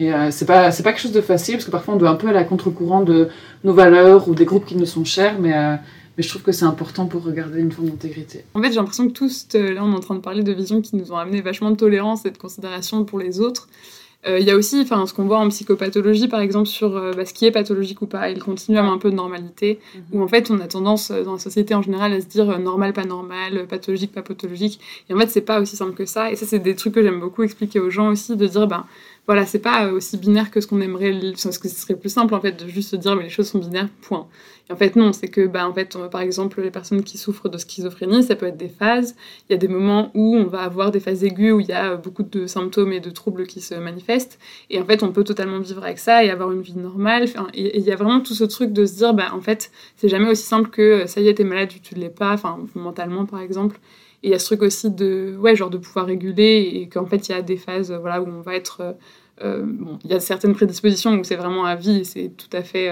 Et 0.00 0.12
euh, 0.12 0.30
c'est 0.30 0.46
pas 0.46 0.70
c'est 0.70 0.82
pas 0.82 0.92
quelque 0.92 1.02
chose 1.02 1.12
de 1.12 1.20
facile 1.20 1.54
parce 1.54 1.64
que 1.64 1.70
parfois 1.70 1.94
on 1.94 1.96
doit 1.96 2.10
un 2.10 2.14
peu 2.14 2.28
aller 2.28 2.38
à 2.38 2.44
contre-courant 2.44 3.02
de 3.02 3.28
nos 3.64 3.72
valeurs 3.72 4.28
ou 4.28 4.34
des 4.34 4.44
groupes 4.44 4.64
qui 4.64 4.76
nous 4.76 4.86
sont 4.86 5.04
chers, 5.04 5.40
mais 5.40 5.56
euh, 5.56 5.74
mais 6.16 6.22
je 6.22 6.28
trouve 6.28 6.42
que 6.42 6.52
c'est 6.52 6.64
important 6.64 7.06
pour 7.06 7.24
regarder 7.24 7.60
une 7.60 7.70
forme 7.70 7.90
d'intégrité. 7.90 8.44
En 8.54 8.62
fait, 8.62 8.70
j'ai 8.70 8.76
l'impression 8.76 9.06
que 9.06 9.12
tous, 9.12 9.46
euh, 9.54 9.74
là, 9.74 9.84
on 9.84 9.92
est 9.92 9.96
en 9.96 10.00
train 10.00 10.16
de 10.16 10.20
parler 10.20 10.42
de 10.42 10.52
visions 10.52 10.80
qui 10.80 10.96
nous 10.96 11.12
ont 11.12 11.16
amené 11.16 11.40
vachement 11.40 11.70
de 11.70 11.76
tolérance 11.76 12.26
et 12.26 12.32
de 12.32 12.38
considération 12.38 13.04
pour 13.04 13.20
les 13.20 13.40
autres. 13.40 13.68
Euh, 14.26 14.40
Il 14.40 14.44
y 14.44 14.50
a 14.50 14.56
aussi 14.56 14.80
enfin, 14.80 15.06
ce 15.06 15.14
qu'on 15.14 15.26
voit 15.26 15.38
en 15.38 15.48
psychopathologie, 15.48 16.26
par 16.26 16.40
exemple, 16.40 16.66
sur 16.66 16.90
bah, 17.14 17.24
ce 17.24 17.32
qui 17.32 17.46
est 17.46 17.52
pathologique 17.52 18.02
ou 18.02 18.06
pas, 18.06 18.30
et 18.30 18.34
le 18.34 18.40
continuum 18.40 18.88
un 18.88 18.98
peu 18.98 19.10
de 19.12 19.14
normalité, 19.14 19.78
où 20.12 20.20
en 20.20 20.26
fait 20.26 20.50
on 20.50 20.58
a 20.58 20.66
tendance 20.66 21.12
dans 21.12 21.34
la 21.34 21.38
société 21.38 21.72
en 21.76 21.82
général 21.82 22.12
à 22.12 22.20
se 22.20 22.26
dire 22.26 22.58
normal, 22.58 22.92
pas 22.92 23.04
normal, 23.04 23.68
pathologique, 23.68 24.10
pas 24.10 24.22
pathologique. 24.22 24.80
Et 25.08 25.14
en 25.14 25.18
fait, 25.18 25.28
c'est 25.28 25.40
pas 25.40 25.60
aussi 25.60 25.76
simple 25.76 25.94
que 25.94 26.04
ça. 26.04 26.32
Et 26.32 26.36
ça, 26.36 26.46
c'est 26.46 26.58
des 26.58 26.74
trucs 26.74 26.94
que 26.94 27.02
j'aime 27.02 27.20
beaucoup 27.20 27.44
expliquer 27.44 27.78
aux 27.78 27.90
gens 27.90 28.08
aussi, 28.08 28.34
de 28.36 28.46
dire, 28.48 28.66
ben 28.66 28.86
voilà, 29.28 29.44
c'est 29.44 29.58
pas 29.58 29.86
euh, 29.86 29.92
aussi 29.92 30.16
binaire 30.16 30.50
que 30.50 30.58
ce 30.58 30.66
qu'on 30.66 30.80
aimerait, 30.80 31.12
parce 31.32 31.58
que 31.58 31.68
ce 31.68 31.78
serait 31.78 31.96
plus 31.96 32.08
simple 32.08 32.34
en 32.34 32.40
fait 32.40 32.64
de 32.64 32.66
juste 32.66 32.88
se 32.90 32.96
dire, 32.96 33.14
mais 33.14 33.24
les 33.24 33.28
choses 33.28 33.48
sont 33.48 33.58
binaires, 33.58 33.90
point. 34.00 34.26
Et 34.68 34.72
en 34.72 34.76
fait, 34.76 34.96
non, 34.96 35.12
c'est 35.12 35.28
que, 35.28 35.46
bah, 35.46 35.68
en 35.68 35.74
fait, 35.74 35.98
par 36.10 36.22
exemple, 36.22 36.62
les 36.62 36.70
personnes 36.70 37.02
qui 37.04 37.18
souffrent 37.18 37.50
de 37.50 37.58
schizophrénie, 37.58 38.22
ça 38.22 38.36
peut 38.36 38.46
être 38.46 38.56
des 38.56 38.70
phases. 38.70 39.16
Il 39.48 39.52
y 39.52 39.54
a 39.54 39.58
des 39.58 39.68
moments 39.68 40.10
où 40.14 40.34
on 40.34 40.44
va 40.44 40.62
avoir 40.62 40.90
des 40.90 41.00
phases 41.00 41.24
aiguës, 41.24 41.52
où 41.52 41.60
il 41.60 41.68
y 41.68 41.72
a 41.72 41.92
euh, 41.92 41.96
beaucoup 41.98 42.22
de 42.22 42.46
symptômes 42.46 42.92
et 42.92 43.00
de 43.00 43.10
troubles 43.10 43.46
qui 43.46 43.60
se 43.60 43.74
manifestent. 43.74 44.38
Et 44.70 44.80
en 44.80 44.86
fait, 44.86 45.02
on 45.02 45.12
peut 45.12 45.24
totalement 45.24 45.58
vivre 45.58 45.84
avec 45.84 45.98
ça 45.98 46.24
et 46.24 46.30
avoir 46.30 46.50
une 46.50 46.62
vie 46.62 46.76
normale. 46.76 47.26
Et 47.52 47.78
il 47.78 47.84
y 47.84 47.92
a 47.92 47.96
vraiment 47.96 48.20
tout 48.20 48.34
ce 48.34 48.44
truc 48.44 48.72
de 48.72 48.86
se 48.86 48.96
dire, 48.96 49.12
bah, 49.12 49.28
en 49.34 49.42
fait, 49.42 49.70
c'est 49.96 50.08
jamais 50.08 50.30
aussi 50.30 50.44
simple 50.44 50.70
que 50.70 50.82
euh, 50.82 51.06
ça 51.06 51.20
y 51.20 51.28
est, 51.28 51.34
t'es 51.34 51.44
malade, 51.44 51.68
tu 51.82 51.94
ne 51.96 52.00
l'es 52.00 52.08
pas, 52.08 52.32
enfin, 52.32 52.58
mentalement, 52.74 53.26
par 53.26 53.40
exemple. 53.40 53.78
Et 54.22 54.28
il 54.28 54.30
y 54.32 54.34
a 54.34 54.38
ce 54.38 54.46
truc 54.46 54.62
aussi 54.62 54.90
de, 54.90 55.36
ouais, 55.38 55.54
genre 55.54 55.70
de 55.70 55.78
pouvoir 55.78 56.06
réguler 56.06 56.70
et 56.74 56.88
qu'en 56.88 57.06
fait, 57.06 57.28
il 57.28 57.32
y 57.32 57.34
a 57.34 57.42
des 57.42 57.56
phases, 57.56 57.92
euh, 57.92 57.98
voilà, 57.98 58.20
où 58.20 58.26
on 58.26 58.40
va 58.40 58.54
être. 58.54 58.80
euh, 58.80 58.92
euh, 59.44 59.62
bon, 59.64 60.00
il 60.04 60.10
y 60.10 60.14
a 60.14 60.18
certaines 60.18 60.52
prédispositions 60.52 61.12
où 61.12 61.22
c'est 61.22 61.36
vraiment 61.36 61.64
à 61.64 61.76
vie, 61.76 61.98
et 62.00 62.04
c'est 62.04 62.32
tout 62.36 62.48
à 62.52 62.62
fait 62.62 62.90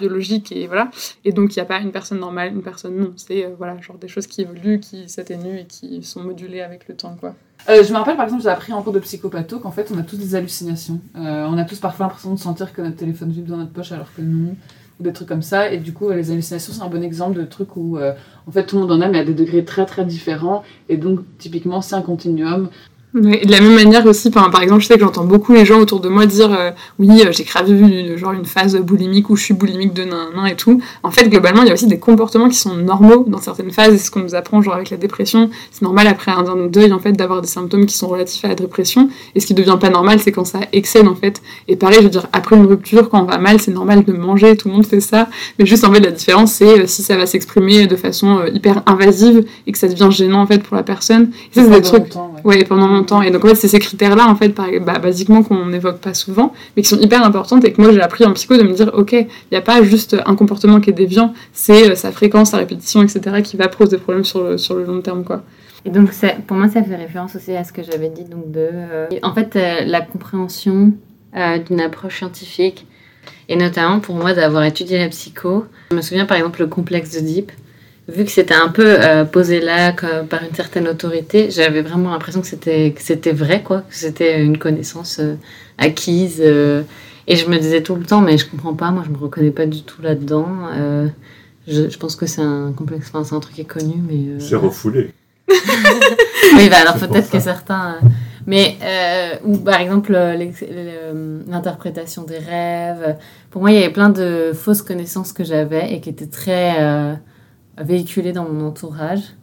biologique 0.00 0.50
et 0.50 0.66
voilà. 0.66 0.90
Et 1.24 1.30
donc 1.30 1.54
il 1.54 1.60
n'y 1.60 1.62
a 1.62 1.64
pas 1.64 1.78
une 1.78 1.92
personne 1.92 2.18
normale, 2.18 2.52
une 2.52 2.62
personne 2.62 2.96
non. 2.96 3.12
C'est 3.14 3.48
voilà, 3.56 3.80
genre 3.80 3.96
des 3.96 4.08
choses 4.08 4.26
qui 4.26 4.42
évoluent, 4.42 4.80
qui 4.80 5.08
s'atténuent 5.08 5.60
et 5.60 5.66
qui 5.66 6.02
sont 6.02 6.24
modulées 6.24 6.60
avec 6.60 6.88
le 6.88 6.96
temps, 6.96 7.16
quoi. 7.20 7.36
Je 7.68 7.92
me 7.92 7.98
rappelle 7.98 8.16
par 8.16 8.24
exemple, 8.24 8.42
j'ai 8.42 8.48
appris 8.48 8.72
en 8.72 8.82
cours 8.82 8.92
de 8.92 8.98
psychopatho 8.98 9.60
qu'en 9.60 9.70
fait 9.70 9.92
on 9.94 9.98
a 9.98 10.02
tous 10.02 10.16
des 10.16 10.34
hallucinations. 10.34 11.00
On 11.14 11.56
a 11.56 11.64
tous 11.64 11.78
parfois 11.78 12.06
l'impression 12.06 12.34
de 12.34 12.40
sentir 12.40 12.72
que 12.72 12.82
notre 12.82 12.96
téléphone 12.96 13.30
vibre 13.30 13.50
dans 13.50 13.58
notre 13.58 13.72
poche 13.72 13.92
alors 13.92 14.12
que 14.12 14.22
non, 14.22 14.56
des 15.00 15.12
trucs 15.12 15.28
comme 15.28 15.42
ça. 15.42 15.72
Et 15.72 15.78
du 15.78 15.92
coup, 15.92 16.10
les 16.10 16.30
hallucinations 16.30 16.72
c'est 16.72 16.82
un 16.82 16.88
bon 16.88 17.02
exemple 17.02 17.38
de 17.38 17.44
truc 17.44 17.76
où 17.76 17.98
euh, 17.98 18.12
en 18.46 18.50
fait 18.50 18.66
tout 18.66 18.76
le 18.76 18.82
monde 18.82 18.92
en 18.92 19.00
a 19.00 19.08
mais 19.08 19.20
à 19.20 19.24
des 19.24 19.34
degrés 19.34 19.64
très 19.64 19.86
très 19.86 20.04
différents. 20.04 20.62
Et 20.88 20.96
donc 20.96 21.20
typiquement 21.38 21.80
c'est 21.80 21.94
un 21.94 22.02
continuum. 22.02 22.68
Et 23.16 23.46
de 23.46 23.50
la 23.50 23.60
même 23.60 23.74
manière 23.74 24.04
aussi, 24.06 24.30
par, 24.30 24.50
par 24.50 24.62
exemple, 24.62 24.82
je 24.82 24.86
sais 24.88 24.94
que 24.94 25.00
j'entends 25.00 25.24
beaucoup 25.24 25.52
les 25.54 25.64
gens 25.64 25.78
autour 25.80 26.00
de 26.00 26.08
moi 26.08 26.26
dire 26.26 26.52
euh, 26.52 26.70
oui, 26.98 27.08
euh, 27.24 27.32
j'ai 27.32 27.44
grave 27.44 27.70
vu 27.70 27.82
une- 27.82 28.16
genre 28.16 28.32
une 28.32 28.44
phase 28.44 28.76
boulimique 28.76 29.30
où 29.30 29.36
je 29.36 29.42
suis 29.42 29.54
boulimique 29.54 29.94
de 29.94 30.04
nan, 30.04 30.18
nan 30.34 30.46
et 30.46 30.54
tout. 30.56 30.82
En 31.02 31.10
fait, 31.10 31.28
globalement, 31.28 31.62
il 31.62 31.68
y 31.68 31.70
a 31.70 31.74
aussi 31.74 31.86
des 31.86 31.98
comportements 31.98 32.48
qui 32.48 32.58
sont 32.58 32.74
normaux 32.74 33.24
dans 33.26 33.38
certaines 33.40 33.70
phases. 33.70 33.94
Et 33.94 33.98
ce 33.98 34.10
qu'on 34.10 34.20
nous 34.20 34.34
apprend, 34.34 34.60
genre 34.60 34.74
avec 34.74 34.90
la 34.90 34.96
dépression, 34.96 35.50
c'est 35.70 35.82
normal 35.82 36.06
après 36.08 36.32
un, 36.32 36.44
deuil 36.68 36.92
en 36.92 36.98
fait 36.98 37.12
d'avoir 37.12 37.40
des 37.42 37.48
symptômes 37.48 37.86
qui 37.86 37.96
sont 37.96 38.08
relatifs 38.08 38.44
à 38.44 38.48
la 38.48 38.54
dépression. 38.54 39.08
Et 39.34 39.40
ce 39.40 39.46
qui 39.46 39.54
devient 39.54 39.78
pas 39.80 39.90
normal, 39.90 40.20
c'est 40.20 40.32
quand 40.32 40.44
ça 40.44 40.60
excède 40.72 41.08
en 41.08 41.14
fait. 41.14 41.40
Et 41.68 41.76
pareil, 41.76 41.98
je 41.98 42.04
veux 42.04 42.10
dire, 42.10 42.26
après 42.32 42.56
une 42.56 42.66
rupture, 42.66 43.08
quand 43.08 43.22
on 43.22 43.24
va 43.26 43.38
mal, 43.38 43.60
c'est 43.60 43.70
normal 43.72 44.04
de 44.04 44.12
manger, 44.12 44.56
tout 44.56 44.68
le 44.68 44.74
monde 44.74 44.86
fait 44.86 45.00
ça. 45.00 45.28
Mais 45.58 45.66
juste 45.66 45.84
en 45.84 45.92
fait, 45.92 46.00
la 46.00 46.10
différence, 46.10 46.52
c'est 46.52 46.80
euh, 46.82 46.86
si 46.86 47.02
ça 47.02 47.16
va 47.16 47.26
s'exprimer 47.26 47.86
de 47.86 47.96
façon 47.96 48.38
euh, 48.38 48.48
hyper 48.48 48.82
invasive 48.86 49.44
et 49.66 49.72
que 49.72 49.78
ça 49.78 49.88
devient 49.88 50.08
gênant 50.10 50.40
en 50.42 50.46
fait 50.46 50.62
pour 50.62 50.76
la 50.76 50.82
personne. 50.82 51.30
Et 51.52 51.54
ça, 51.60 51.64
c'est 51.64 51.70
des 51.70 51.82
trucs 51.82 52.14
longtemps, 52.14 52.34
ouais. 52.44 52.56
Ouais, 52.58 52.64
pendant 52.64 52.88
longtemps. 52.88 53.22
Et 53.22 53.30
donc, 53.30 53.44
en 53.44 53.48
fait, 53.48 53.54
c'est 53.54 53.68
ces 53.68 53.78
critères-là, 53.78 54.26
en 54.28 54.36
fait, 54.36 54.48
bah, 54.80 54.98
basiquement, 54.98 55.42
qu'on 55.42 55.66
n'évoque 55.66 55.98
pas 55.98 56.14
souvent, 56.14 56.52
mais 56.76 56.82
qui 56.82 56.88
sont 56.88 56.98
hyper 57.00 57.24
importantes 57.24 57.64
et 57.64 57.72
que 57.72 57.80
moi, 57.80 57.92
j'ai 57.92 58.00
appris 58.00 58.24
en 58.24 58.32
psycho 58.32 58.56
de 58.56 58.62
me 58.62 58.72
dire, 58.72 58.90
OK, 58.94 59.12
il 59.12 59.26
n'y 59.52 59.58
a 59.58 59.62
pas 59.62 59.82
juste 59.82 60.16
un 60.26 60.34
comportement 60.34 60.80
qui 60.80 60.90
est 60.90 60.94
déviant, 60.94 61.32
c'est 61.52 61.90
euh, 61.90 61.94
sa 61.94 62.12
fréquence, 62.12 62.50
sa 62.50 62.58
répétition, 62.58 63.02
etc., 63.02 63.42
qui 63.42 63.56
va 63.56 63.68
poser 63.68 63.96
des 63.96 64.02
problèmes 64.02 64.24
sur 64.24 64.42
le, 64.42 64.58
sur 64.58 64.74
le 64.74 64.84
long 64.84 65.00
terme, 65.00 65.24
quoi. 65.24 65.42
Et 65.84 65.90
donc, 65.90 66.12
ça- 66.12 66.34
pour 66.46 66.56
moi, 66.56 66.68
ça 66.68 66.82
fait 66.82 66.96
référence 66.96 67.36
aussi 67.36 67.52
à 67.56 67.62
ce 67.64 67.72
que 67.72 67.82
j'avais 67.82 68.08
dit, 68.08 68.24
donc 68.24 68.50
de, 68.50 68.68
euh, 68.72 69.06
en 69.22 69.32
fait, 69.34 69.54
euh, 69.56 69.84
la 69.84 70.00
compréhension 70.00 70.92
d'une 71.68 71.80
approche 71.82 72.16
scientifique, 72.16 72.86
et 73.50 73.56
notamment 73.56 74.00
pour 74.00 74.14
moi 74.14 74.32
d'avoir 74.32 74.64
étudié 74.64 74.98
la 74.98 75.08
psycho. 75.08 75.66
Je 75.90 75.96
me 75.96 76.00
souviens 76.00 76.24
par 76.24 76.36
exemple 76.38 76.60
le 76.60 76.66
complexe 76.66 77.12
d'Oedipe, 77.12 77.52
vu 78.08 78.24
que 78.24 78.30
c'était 78.30 78.54
un 78.54 78.68
peu 78.68 78.84
euh, 78.86 79.24
posé 79.24 79.60
là 79.60 79.92
comme 79.92 80.26
par 80.28 80.42
une 80.44 80.54
certaine 80.54 80.86
autorité, 80.88 81.50
j'avais 81.50 81.82
vraiment 81.82 82.10
l'impression 82.10 82.40
que 82.40 82.46
c'était 82.46 82.92
que 82.92 83.02
c'était 83.02 83.32
vrai 83.32 83.62
quoi, 83.62 83.80
que 83.88 83.94
c'était 83.94 84.40
une 84.42 84.58
connaissance 84.58 85.18
euh, 85.20 85.34
acquise. 85.78 86.40
euh, 86.44 86.82
et 87.28 87.34
je 87.36 87.48
me 87.48 87.58
disais 87.58 87.82
tout 87.82 87.96
le 87.96 88.04
temps, 88.04 88.20
mais 88.20 88.38
je 88.38 88.46
comprends 88.48 88.74
pas, 88.74 88.90
moi 88.92 89.02
je 89.04 89.10
me 89.10 89.16
reconnais 89.18 89.50
pas 89.50 89.66
du 89.66 89.82
tout 89.82 90.00
là-dedans. 90.02 90.46
euh, 90.74 91.08
je, 91.66 91.88
je 91.90 91.98
pense 91.98 92.14
que 92.14 92.26
c'est 92.26 92.42
un 92.42 92.72
complexe, 92.72 93.08
enfin 93.08 93.24
c'est 93.24 93.34
un 93.34 93.40
truc 93.40 93.56
qui 93.56 93.62
est 93.62 93.64
connu, 93.64 93.94
mais. 94.08 94.14
euh, 94.34 94.38
C'est 94.38 94.54
refoulé. 94.54 95.10
oui, 95.48 96.68
bah 96.70 96.76
alors 96.82 96.96
peut-être 96.98 97.30
que 97.30 97.40
certains. 97.40 97.96
euh, 98.02 98.08
Mais, 98.46 98.76
euh, 98.82 99.34
ou 99.44 99.56
par 99.58 99.80
exemple, 99.80 100.12
l'interprétation 101.48 102.22
des 102.22 102.38
rêves. 102.38 103.16
Pour 103.50 103.60
moi, 103.62 103.72
il 103.72 103.74
y 103.74 103.82
avait 103.82 103.92
plein 103.92 104.10
de 104.10 104.52
fausses 104.54 104.82
connaissances 104.82 105.32
que 105.32 105.42
j'avais 105.44 105.92
et 105.92 106.00
qui 106.00 106.10
étaient 106.10 106.26
très 106.26 106.74
véhiculées 107.78 108.32
dans 108.32 108.48
mon 108.48 108.66
entourage, 108.66 109.34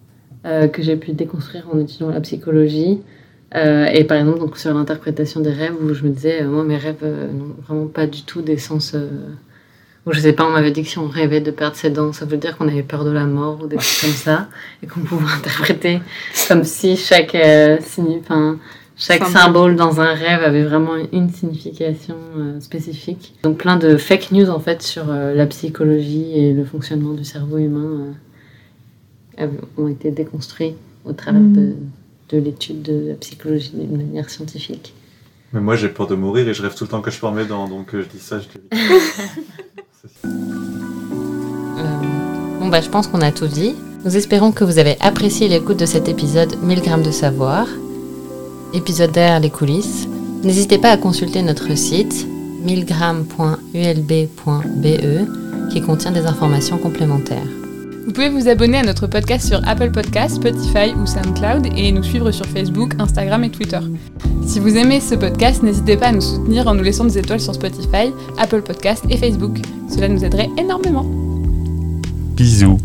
euh, 0.46 0.68
que 0.68 0.82
j'ai 0.82 0.98
pu 0.98 1.14
déconstruire 1.14 1.68
en 1.72 1.80
étudiant 1.80 2.10
la 2.10 2.22
psychologie. 2.22 3.00
Euh, 3.56 3.86
et 3.86 4.04
par 4.04 4.18
exemple, 4.18 4.58
sur 4.58 4.74
l'interprétation 4.74 5.40
des 5.40 5.52
rêves, 5.52 5.76
où 5.80 5.94
je 5.94 6.04
me 6.04 6.10
disais, 6.10 6.42
euh, 6.42 6.48
moi, 6.48 6.64
mes 6.64 6.78
rêves 6.78 7.04
n'ont 7.04 7.56
vraiment 7.66 7.88
pas 7.88 8.08
du 8.08 8.24
tout 8.24 8.42
des 8.42 8.58
sens. 8.58 8.96
où 10.06 10.12
je 10.12 10.20
sais 10.20 10.34
pas, 10.34 10.46
on 10.46 10.50
m'avait 10.50 10.72
dit 10.72 10.84
que 10.84 10.90
si 10.90 10.98
on 11.00 11.08
rêvait 11.08 11.40
de 11.40 11.52
perdre 11.52 11.78
ses 11.78 11.90
dents, 11.90 12.12
ça 12.12 12.26
veut 12.26 12.38
dire 12.38 12.58
qu'on 12.58 12.68
avait 12.68 12.84
peur 12.84 13.06
de 13.06 13.12
la 13.12 13.26
mort 13.26 13.60
ou 13.64 13.68
des 13.68 13.78
trucs 13.78 14.02
comme 14.02 14.10
ça, 14.10 14.50
et 14.82 14.88
qu'on 14.88 15.00
pouvait 15.00 15.32
interpréter 15.38 16.02
comme 16.48 16.66
si 16.66 16.98
chaque, 16.98 17.36
enfin, 17.36 18.58
chaque 18.96 19.24
Symbole. 19.26 19.42
symbole 19.42 19.76
dans 19.76 20.02
un 20.02 20.14
rêve 20.14 20.44
avait 20.44 20.64
vraiment 20.64 20.94
une 21.12 21.30
signification 21.32 22.16
euh, 22.38 22.60
spécifique. 22.60 23.34
Donc 23.44 23.58
plein 23.58 23.78
de 23.78 23.98
fake 23.98 24.32
news 24.32 24.50
en 24.50 24.60
fait 24.60 24.82
sur 24.82 25.06
euh, 25.10 25.34
la 25.34 25.46
psychologie 25.48 26.32
et 26.38 26.54
le 26.54 26.64
fonctionnement 26.64 27.14
du 27.14 27.24
cerveau 27.24 27.58
humain 27.58 28.14
euh, 29.40 29.48
ont 29.78 29.88
été 29.88 30.12
déconstruits 30.12 30.76
au 31.06 31.14
travers 31.14 31.42
Mm. 31.42 31.54
de, 31.54 31.74
de 32.30 32.38
l'étude 32.38 32.82
de 32.82 33.10
la 33.10 33.16
psychologie 33.16 33.72
d'une 33.74 33.98
manière 33.98 34.30
scientifique. 34.30 34.94
Mais 35.54 35.62
moi, 35.62 35.76
j'ai 35.76 35.90
peur 35.90 36.08
de 36.08 36.16
mourir 36.16 36.48
et 36.48 36.54
je 36.54 36.62
rêve 36.64 36.74
tout 36.76 36.84
le 36.84 36.90
temps 36.90 37.02
que 37.02 37.12
je 37.12 37.26
mes 37.28 37.46
dents, 37.46 37.68
donc 37.68 37.94
euh, 37.94 38.04
je 38.04 38.10
dis 38.10 38.20
ça, 38.24 38.40
je 38.40 38.78
Euh, 40.26 41.82
bon 42.60 42.68
bah 42.68 42.82
je 42.82 42.90
pense 42.90 43.08
qu'on 43.08 43.22
a 43.22 43.32
tout 43.32 43.48
dit. 43.48 43.74
Nous 44.04 44.18
espérons 44.18 44.52
que 44.52 44.64
vous 44.64 44.78
avez 44.78 44.98
apprécié 45.00 45.48
l'écoute 45.48 45.78
de 45.78 45.86
cet 45.86 46.10
épisode 46.10 46.56
1000 46.62 46.82
grammes 46.82 47.04
de 47.04 47.12
savoir. 47.12 47.68
Épisode 48.74 49.12
derrière 49.12 49.40
les 49.40 49.50
coulisses. 49.50 50.08
N'hésitez 50.44 50.78
pas 50.78 50.92
à 50.92 50.98
consulter 50.98 51.42
notre 51.42 51.76
site 51.78 52.28
1000grammes.ulb.be 52.66 54.86
e, 54.86 55.70
qui 55.72 55.82
contient 55.82 56.12
des 56.12 56.26
informations 56.26 56.78
complémentaires. 56.78 57.48
Vous 58.06 58.12
pouvez 58.12 58.30
vous 58.30 58.50
abonner 58.50 58.80
à 58.80 58.84
notre 58.84 59.08
podcast 59.08 59.48
sur 59.48 59.66
Apple 59.68 59.92
Podcasts, 59.92 60.36
Spotify 60.36 60.94
ou 61.02 61.06
SoundCloud 61.06 61.68
et 61.78 61.92
nous 61.92 62.04
suivre 62.04 62.32
sur 62.32 62.46
Facebook, 62.46 62.94
Instagram 63.00 63.44
et 63.46 63.50
Twitter. 63.50 63.80
Si 64.46 64.60
vous 64.60 64.76
aimez 64.76 65.00
ce 65.00 65.16
podcast, 65.16 65.64
n'hésitez 65.64 65.96
pas 65.96 66.08
à 66.08 66.12
nous 66.12 66.22
soutenir 66.22 66.68
en 66.68 66.74
nous 66.74 66.84
laissant 66.84 67.06
des 67.06 67.18
étoiles 67.18 67.40
sur 67.40 67.56
Spotify, 67.56 68.12
Apple 68.38 68.62
Podcasts 68.62 69.06
et 69.10 69.18
Facebook. 69.18 69.58
Cela 69.90 70.10
nous 70.10 70.26
aiderait 70.26 70.50
énormément. 70.58 71.06
Bisous. 72.36 72.78